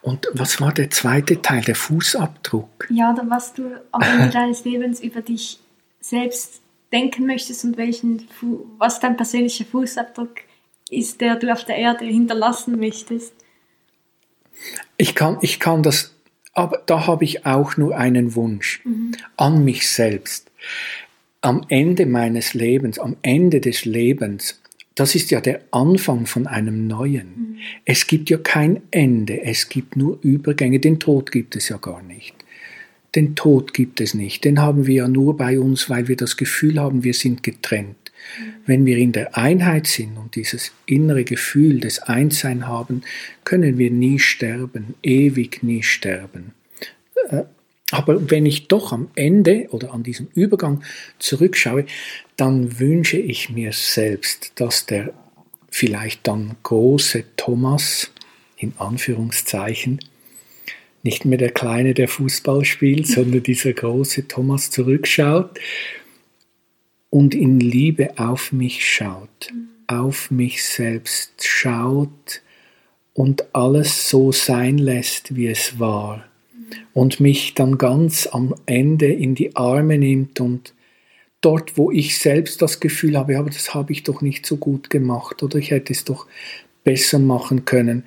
Und 0.00 0.26
was 0.32 0.60
war 0.60 0.72
der 0.72 0.90
zweite 0.90 1.42
Teil, 1.42 1.62
der 1.62 1.76
Fußabdruck? 1.76 2.88
Ja, 2.90 3.12
dann 3.12 3.30
was 3.30 3.54
du 3.54 3.70
am 3.92 4.02
Ende 4.02 4.30
deines 4.30 4.64
Lebens 4.64 5.00
über 5.00 5.22
dich 5.22 5.60
selbst 6.00 6.60
denken 6.92 7.26
möchtest 7.26 7.64
und 7.64 7.76
welchen, 7.76 8.26
was 8.78 8.98
dein 9.00 9.16
persönlicher 9.16 9.64
Fußabdruck 9.64 10.40
ist, 10.90 11.20
der 11.20 11.36
du 11.36 11.52
auf 11.52 11.64
der 11.64 11.76
Erde 11.76 12.04
hinterlassen 12.04 12.78
möchtest. 12.78 13.32
Ich 14.96 15.14
kann, 15.14 15.38
ich 15.40 15.60
kann 15.60 15.82
das, 15.82 16.14
aber 16.52 16.82
da 16.84 17.06
habe 17.06 17.24
ich 17.24 17.46
auch 17.46 17.76
nur 17.76 17.96
einen 17.96 18.34
Wunsch 18.34 18.82
mhm. 18.84 19.12
an 19.36 19.64
mich 19.64 19.88
selbst. 19.88 20.50
Am 21.42 21.66
Ende 21.68 22.06
meines 22.06 22.54
Lebens, 22.54 22.98
am 22.98 23.16
Ende 23.22 23.60
des 23.60 23.84
Lebens 23.84 24.62
das 24.94 25.14
ist 25.14 25.30
ja 25.30 25.40
der 25.40 25.62
Anfang 25.70 26.26
von 26.26 26.46
einem 26.46 26.86
Neuen. 26.86 27.26
Mhm. 27.26 27.58
Es 27.84 28.06
gibt 28.06 28.30
ja 28.30 28.36
kein 28.38 28.82
Ende, 28.90 29.42
es 29.42 29.68
gibt 29.68 29.96
nur 29.96 30.18
Übergänge. 30.22 30.80
Den 30.80 30.98
Tod 30.98 31.32
gibt 31.32 31.56
es 31.56 31.68
ja 31.68 31.78
gar 31.78 32.02
nicht. 32.02 32.34
Den 33.14 33.34
Tod 33.34 33.74
gibt 33.74 34.00
es 34.00 34.14
nicht. 34.14 34.44
Den 34.44 34.60
haben 34.60 34.86
wir 34.86 34.94
ja 34.94 35.08
nur 35.08 35.36
bei 35.36 35.58
uns, 35.58 35.90
weil 35.90 36.08
wir 36.08 36.16
das 36.16 36.36
Gefühl 36.36 36.80
haben, 36.80 37.04
wir 37.04 37.14
sind 37.14 37.42
getrennt. 37.42 37.96
Wenn 38.66 38.86
wir 38.86 38.98
in 38.98 39.12
der 39.12 39.36
Einheit 39.36 39.86
sind 39.86 40.16
und 40.16 40.36
dieses 40.36 40.72
innere 40.86 41.24
Gefühl 41.24 41.80
des 41.80 41.98
Einssein 42.00 42.68
haben, 42.68 43.02
können 43.44 43.78
wir 43.78 43.90
nie 43.90 44.18
sterben, 44.18 44.94
ewig 45.02 45.62
nie 45.62 45.82
sterben. 45.82 46.52
Aber 47.92 48.30
wenn 48.30 48.46
ich 48.46 48.68
doch 48.68 48.90
am 48.92 49.10
Ende 49.14 49.68
oder 49.70 49.92
an 49.92 50.02
diesem 50.02 50.28
Übergang 50.34 50.82
zurückschaue, 51.18 51.84
dann 52.36 52.80
wünsche 52.80 53.18
ich 53.18 53.50
mir 53.50 53.74
selbst, 53.74 54.52
dass 54.54 54.86
der 54.86 55.12
vielleicht 55.70 56.26
dann 56.26 56.56
große 56.62 57.24
Thomas, 57.36 58.10
in 58.56 58.72
Anführungszeichen, 58.78 60.00
nicht 61.02 61.26
mehr 61.26 61.36
der 61.36 61.50
Kleine, 61.50 61.92
der 61.92 62.08
Fußball 62.08 62.64
spielt, 62.64 63.06
sondern 63.08 63.42
dieser 63.42 63.74
große 63.74 64.26
Thomas 64.26 64.70
zurückschaut 64.70 65.60
und 67.10 67.34
in 67.34 67.60
Liebe 67.60 68.18
auf 68.18 68.52
mich 68.52 68.88
schaut, 68.88 69.52
auf 69.86 70.30
mich 70.30 70.64
selbst 70.64 71.46
schaut 71.46 72.40
und 73.12 73.54
alles 73.54 74.08
so 74.08 74.32
sein 74.32 74.78
lässt, 74.78 75.36
wie 75.36 75.48
es 75.48 75.78
war 75.78 76.24
und 76.92 77.20
mich 77.20 77.54
dann 77.54 77.78
ganz 77.78 78.28
am 78.30 78.54
Ende 78.66 79.06
in 79.06 79.34
die 79.34 79.56
Arme 79.56 79.98
nimmt 79.98 80.40
und 80.40 80.74
dort, 81.40 81.76
wo 81.76 81.90
ich 81.90 82.18
selbst 82.18 82.62
das 82.62 82.80
Gefühl 82.80 83.18
habe, 83.18 83.38
aber 83.38 83.50
das 83.50 83.74
habe 83.74 83.92
ich 83.92 84.02
doch 84.02 84.22
nicht 84.22 84.46
so 84.46 84.56
gut 84.56 84.90
gemacht 84.90 85.42
oder 85.42 85.58
ich 85.58 85.70
hätte 85.70 85.92
es 85.92 86.04
doch 86.04 86.26
besser 86.84 87.18
machen 87.18 87.64
können, 87.64 88.04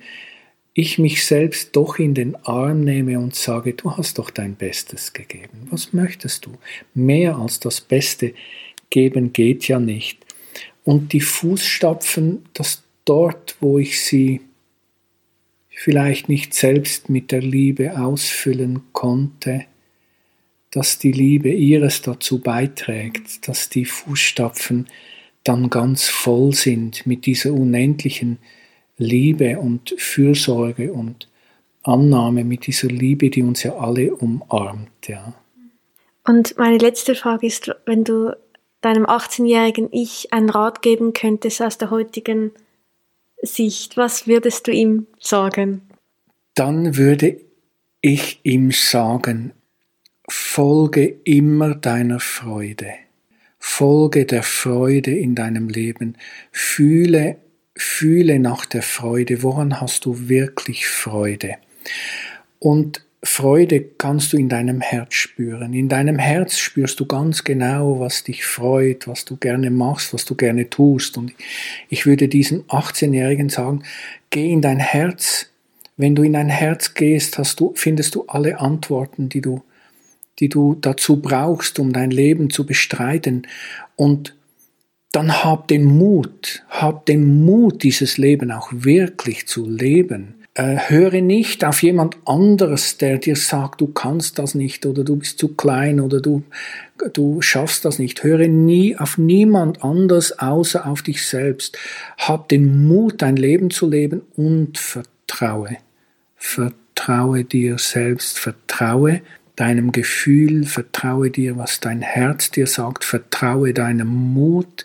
ich 0.78 0.98
mich 0.98 1.24
selbst 1.24 1.74
doch 1.74 1.98
in 1.98 2.12
den 2.12 2.36
Arm 2.44 2.82
nehme 2.82 3.18
und 3.18 3.34
sage, 3.34 3.72
du 3.72 3.92
hast 3.92 4.18
doch 4.18 4.28
dein 4.28 4.56
Bestes 4.56 5.14
gegeben. 5.14 5.68
Was 5.70 5.94
möchtest 5.94 6.44
du? 6.44 6.52
Mehr 6.92 7.36
als 7.36 7.60
das 7.60 7.80
Beste 7.80 8.34
geben 8.90 9.32
geht 9.32 9.68
ja 9.68 9.80
nicht. 9.80 10.18
Und 10.84 11.14
die 11.14 11.22
Fußstapfen, 11.22 12.44
dass 12.52 12.82
dort, 13.06 13.56
wo 13.60 13.78
ich 13.78 14.02
sie 14.02 14.42
vielleicht 15.78 16.30
nicht 16.30 16.54
selbst 16.54 17.10
mit 17.10 17.30
der 17.30 17.42
Liebe 17.42 17.98
ausfüllen 18.00 18.80
konnte, 18.92 19.66
dass 20.70 20.98
die 20.98 21.12
Liebe 21.12 21.50
ihres 21.50 22.00
dazu 22.00 22.40
beiträgt, 22.40 23.46
dass 23.46 23.68
die 23.68 23.84
Fußstapfen 23.84 24.88
dann 25.44 25.68
ganz 25.68 26.08
voll 26.08 26.54
sind 26.54 27.06
mit 27.06 27.26
dieser 27.26 27.52
unendlichen 27.52 28.38
Liebe 28.96 29.58
und 29.58 29.94
Fürsorge 29.98 30.94
und 30.94 31.28
Annahme, 31.82 32.42
mit 32.42 32.66
dieser 32.66 32.88
Liebe, 32.88 33.28
die 33.28 33.42
uns 33.42 33.62
ja 33.62 33.76
alle 33.76 34.16
umarmt. 34.16 35.06
Ja. 35.06 35.34
Und 36.26 36.56
meine 36.56 36.78
letzte 36.78 37.14
Frage 37.14 37.46
ist, 37.46 37.70
wenn 37.84 38.02
du 38.02 38.34
deinem 38.80 39.04
18-jährigen 39.04 39.90
Ich 39.92 40.32
einen 40.32 40.48
Rat 40.48 40.80
geben 40.80 41.12
könntest 41.12 41.60
aus 41.60 41.76
der 41.76 41.90
heutigen 41.90 42.52
Sicht, 43.42 43.96
was 43.96 44.26
würdest 44.26 44.66
du 44.66 44.72
ihm 44.72 45.06
sagen? 45.20 45.82
Dann 46.54 46.96
würde 46.96 47.40
ich 48.00 48.40
ihm 48.42 48.70
sagen, 48.70 49.52
folge 50.28 51.06
immer 51.24 51.74
deiner 51.74 52.20
Freude. 52.20 52.94
Folge 53.58 54.26
der 54.26 54.42
Freude 54.42 55.10
in 55.10 55.34
deinem 55.34 55.68
Leben. 55.68 56.16
Fühle, 56.52 57.36
fühle 57.76 58.38
nach 58.38 58.64
der 58.64 58.82
Freude. 58.82 59.42
Woran 59.42 59.80
hast 59.80 60.04
du 60.04 60.28
wirklich 60.28 60.86
Freude? 60.86 61.56
Und 62.58 63.05
Freude 63.26 63.82
kannst 63.82 64.32
du 64.32 64.36
in 64.36 64.48
deinem 64.48 64.80
Herz 64.80 65.14
spüren. 65.14 65.74
In 65.74 65.88
deinem 65.88 66.18
Herz 66.18 66.58
spürst 66.58 67.00
du 67.00 67.06
ganz 67.06 67.44
genau, 67.44 68.00
was 68.00 68.24
dich 68.24 68.44
freut, 68.44 69.08
was 69.08 69.24
du 69.24 69.36
gerne 69.36 69.70
machst, 69.70 70.14
was 70.14 70.24
du 70.24 70.34
gerne 70.34 70.70
tust. 70.70 71.18
Und 71.18 71.32
ich 71.88 72.06
würde 72.06 72.28
diesem 72.28 72.62
18-Jährigen 72.64 73.48
sagen, 73.48 73.82
geh 74.30 74.50
in 74.50 74.62
dein 74.62 74.78
Herz. 74.78 75.50
Wenn 75.96 76.14
du 76.14 76.22
in 76.22 76.34
dein 76.34 76.48
Herz 76.48 76.94
gehst, 76.94 77.38
hast 77.38 77.60
du, 77.60 77.72
findest 77.74 78.14
du 78.14 78.24
alle 78.28 78.60
Antworten, 78.60 79.28
die 79.28 79.40
du, 79.40 79.62
die 80.38 80.48
du 80.48 80.74
dazu 80.74 81.20
brauchst, 81.20 81.78
um 81.78 81.92
dein 81.92 82.10
Leben 82.10 82.50
zu 82.50 82.64
bestreiten. 82.64 83.46
Und 83.96 84.34
dann 85.12 85.42
hab 85.42 85.68
den 85.68 85.84
Mut, 85.84 86.64
hab 86.68 87.06
den 87.06 87.44
Mut, 87.44 87.82
dieses 87.82 88.18
Leben 88.18 88.50
auch 88.50 88.68
wirklich 88.72 89.46
zu 89.46 89.68
leben 89.68 90.35
äh, 90.56 90.78
höre 90.88 91.20
nicht 91.20 91.64
auf 91.66 91.82
jemand 91.82 92.16
anderes, 92.24 92.96
der 92.96 93.18
dir 93.18 93.36
sagt, 93.36 93.82
du 93.82 93.88
kannst 93.88 94.38
das 94.38 94.54
nicht 94.54 94.86
oder 94.86 95.04
du 95.04 95.16
bist 95.16 95.38
zu 95.38 95.48
klein 95.54 96.00
oder 96.00 96.20
du, 96.20 96.44
du 97.12 97.42
schaffst 97.42 97.84
das 97.84 97.98
nicht. 97.98 98.24
Höre 98.24 98.48
nie 98.48 98.96
auf 98.96 99.18
niemand 99.18 99.84
anders 99.84 100.38
außer 100.38 100.86
auf 100.86 101.02
dich 101.02 101.26
selbst. 101.26 101.78
Hab 102.16 102.48
den 102.48 102.88
Mut, 102.88 103.20
dein 103.20 103.36
Leben 103.36 103.70
zu 103.70 103.88
leben 103.88 104.22
und 104.34 104.78
vertraue. 104.78 105.76
Vertraue 106.36 107.44
dir 107.44 107.76
selbst, 107.76 108.38
vertraue 108.38 109.20
deinem 109.56 109.92
Gefühl, 109.92 110.64
vertraue 110.64 111.30
dir, 111.30 111.58
was 111.58 111.80
dein 111.80 112.00
Herz 112.00 112.50
dir 112.50 112.66
sagt, 112.66 113.04
vertraue 113.04 113.74
deinem 113.74 114.08
Mut 114.08 114.84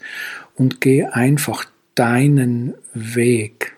und 0.56 0.82
geh 0.82 1.06
einfach 1.06 1.64
deinen 1.96 2.74
Weg. 2.94 3.78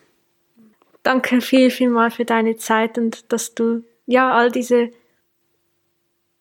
Danke 1.04 1.40
viel, 1.40 1.70
viel 1.70 1.90
mal 1.90 2.10
für 2.10 2.24
deine 2.24 2.56
Zeit 2.56 2.98
und 2.98 3.30
dass 3.32 3.54
du 3.54 3.84
ja 4.06 4.32
all 4.32 4.50
diese 4.50 4.90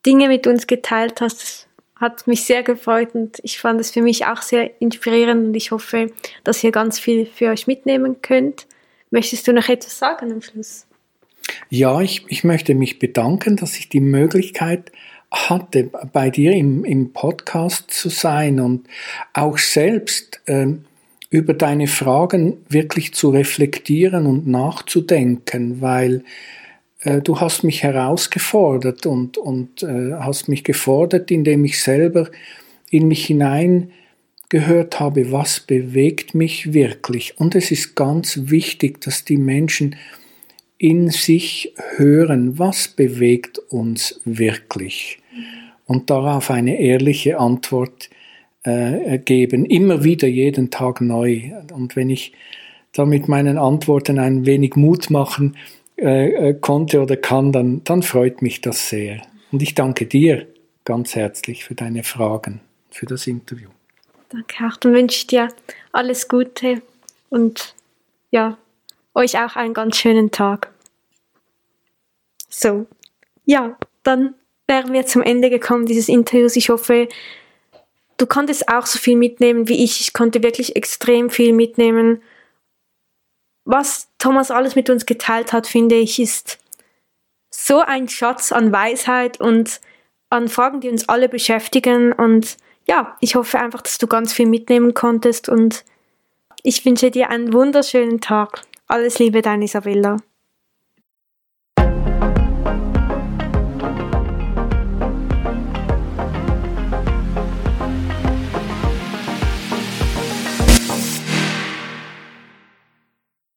Dinge 0.06 0.30
mit 0.30 0.47
uns 0.47 0.67
geteilt 0.67 1.21
hast. 1.21 1.41
Das 1.41 1.67
hat 1.95 2.28
mich 2.28 2.45
sehr 2.45 2.63
gefreut 2.63 3.10
und 3.13 3.39
ich 3.43 3.60
fand 3.60 3.80
es 3.80 3.91
für 3.91 4.02
mich 4.02 4.26
auch 4.26 4.41
sehr 4.41 4.82
inspirierend 4.82 5.47
und 5.47 5.54
ich 5.56 5.71
hoffe, 5.71 6.12
dass 6.43 6.63
ihr 6.63 6.71
ganz 6.71 6.97
viel 6.97 7.26
für 7.26 7.49
euch 7.49 7.67
mitnehmen 7.67 8.21
könnt. 8.21 8.65
Möchtest 9.12 9.47
du 9.47 9.54
noch 9.54 9.69
etwas 9.69 9.99
sagen 9.99 10.32
am 10.32 10.41
Schluss? 10.41 10.88
Ja, 11.69 12.02
ich, 12.02 12.26
ich 12.30 12.43
möchte 12.43 12.73
mich 12.73 12.99
bedanken, 12.99 13.58
dass 13.58 13.78
ich 13.78 13.89
die 13.89 13.99
Möglichkeit 13.99 14.91
hatte, 15.30 15.89
bei 16.13 16.30
dir 16.30 16.54
im, 16.54 16.86
im 16.86 17.12
Podcast 17.12 17.91
zu 17.91 18.10
sein 18.10 18.60
und 18.60 18.88
auch 19.34 19.58
selbst 19.58 20.41
ähm, 20.47 20.86
über 21.34 21.56
deine 21.56 21.88
Fragen 21.88 22.58
wirklich 22.69 23.15
zu 23.15 23.32
reflektieren 23.32 24.28
und 24.28 24.46
nachzudenken, 24.46 25.82
weil 25.82 26.24
äh, 27.00 27.22
du 27.22 27.39
hast 27.39 27.63
mich 27.63 27.82
herausgefordert 27.82 29.08
und, 29.08 29.39
und 29.39 29.82
äh, 29.82 30.13
hast 30.13 30.48
mich 30.48 30.63
gefordert, 30.63 31.32
indem 31.32 31.65
ich 31.65 31.82
selber 31.82 32.30
in 32.91 33.08
mich 33.08 33.26
hinein 33.26 33.89
gehört 34.50 35.00
habe, 35.00 35.32
was 35.32 35.60
bewegt 35.60 36.36
mich 36.36 36.72
wirklich. 36.72 37.39
Und 37.39 37.56
es 37.56 37.72
ist 37.72 37.96
ganz 37.96 38.39
wichtig, 38.43 39.02
dass 39.02 39.26
die 39.26 39.38
Menschen 39.38 39.96
in 40.78 41.10
sich 41.10 41.74
hören, 41.96 42.60
was 42.60 42.89
bewegt 42.89 43.58
uns 43.58 44.22
wirklich. 44.24 45.17
Und 45.88 46.12
darauf 46.12 46.52
eine 46.52 46.80
ehrliche 46.80 47.39
Antwort 47.39 48.12
äh, 48.63 49.19
geben, 49.19 49.65
immer 49.65 50.04
wieder 50.04 50.28
jeden 50.28 50.69
Tag 50.71 51.02
neu. 51.02 51.52
Und 51.73 51.95
wenn 51.95 52.10
ich 52.10 52.34
da 52.93 53.06
mit 53.06 53.28
meinen 53.28 53.58
Antworten 53.58 54.19
ein 54.19 54.45
wenig 54.45 54.76
Mut 54.76 55.10
machen 55.10 55.58
äh, 55.97 56.49
äh, 56.49 56.54
konnte 56.54 57.02
oder 57.02 57.17
kann, 57.17 57.52
dann, 57.52 57.84
dann 57.84 58.04
freut 58.04 58.41
mich 58.41 58.62
das 58.62 58.89
sehr. 58.89 59.21
Und 59.52 59.62
ich 59.62 59.76
danke 59.76 60.06
dir 60.06 60.47
ganz 60.86 61.15
herzlich 61.15 61.63
für 61.65 61.76
deine 61.76 62.04
Fragen, 62.04 62.62
für 62.89 63.06
das 63.06 63.28
Interview. 63.28 63.69
Danke 64.30 64.65
auch. 64.65 64.78
Dann 64.78 64.93
wünsche 64.93 65.17
ich 65.17 65.28
dir 65.28 65.49
alles 65.91 66.28
Gute 66.28 66.82
und 67.30 67.76
ja, 68.32 68.58
euch 69.13 69.38
auch 69.38 69.56
einen 69.56 69.73
ganz 69.73 69.97
schönen 69.97 70.32
Tag. 70.32 70.71
So, 72.49 72.88
ja, 73.45 73.78
dann 74.04 74.36
wären 74.67 74.93
wir 74.93 75.06
zum 75.06 75.21
Ende 75.21 75.49
gekommen 75.49 75.86
dieses 75.86 76.10
Interviews. 76.10 76.56
Ich 76.56 76.69
hoffe, 76.69 77.08
du 78.17 78.26
konntest 78.26 78.69
auch 78.69 78.86
so 78.86 78.99
viel 78.99 79.17
mitnehmen 79.17 79.67
wie 79.67 79.84
ich. 79.84 80.02
Ich 80.02 80.13
konnte 80.13 80.43
wirklich 80.43 80.76
extrem 80.76 81.30
viel 81.30 81.54
mitnehmen. 81.54 82.21
Was 83.65 84.10
Thomas 84.17 84.52
alles 84.52 84.76
mit 84.76 84.89
uns 84.89 85.06
geteilt 85.06 85.54
hat, 85.54 85.67
finde 85.67 85.95
ich, 85.95 86.19
ist 86.19 86.60
so 87.49 87.80
ein 87.80 88.10
Schatz 88.10 88.52
an 88.52 88.71
Weisheit 88.71 89.39
und 89.39 89.80
an 90.30 90.49
Fragen, 90.49 90.82
die 90.82 90.89
uns 90.89 91.08
alle 91.08 91.30
beschäftigen. 91.30 92.12
Und 92.12 92.58
ja, 92.88 93.15
ich 93.21 93.36
hoffe 93.36 93.60
einfach, 93.60 93.82
dass 93.82 93.97
du 93.97 94.08
ganz 94.08 94.34
viel 94.34 94.47
mitnehmen 94.47 94.93
konntest 94.93 95.47
und 95.47 95.86
ich 96.63 96.86
wünsche 96.86 97.12
dir 97.12 97.30
einen 97.30 97.54
wunderschönen 97.54 98.21
Tag. 98.21 98.62
Alles 98.88 99.19
Liebe, 99.19 99.41
deine 99.41 99.65
Isabella. 99.65 100.17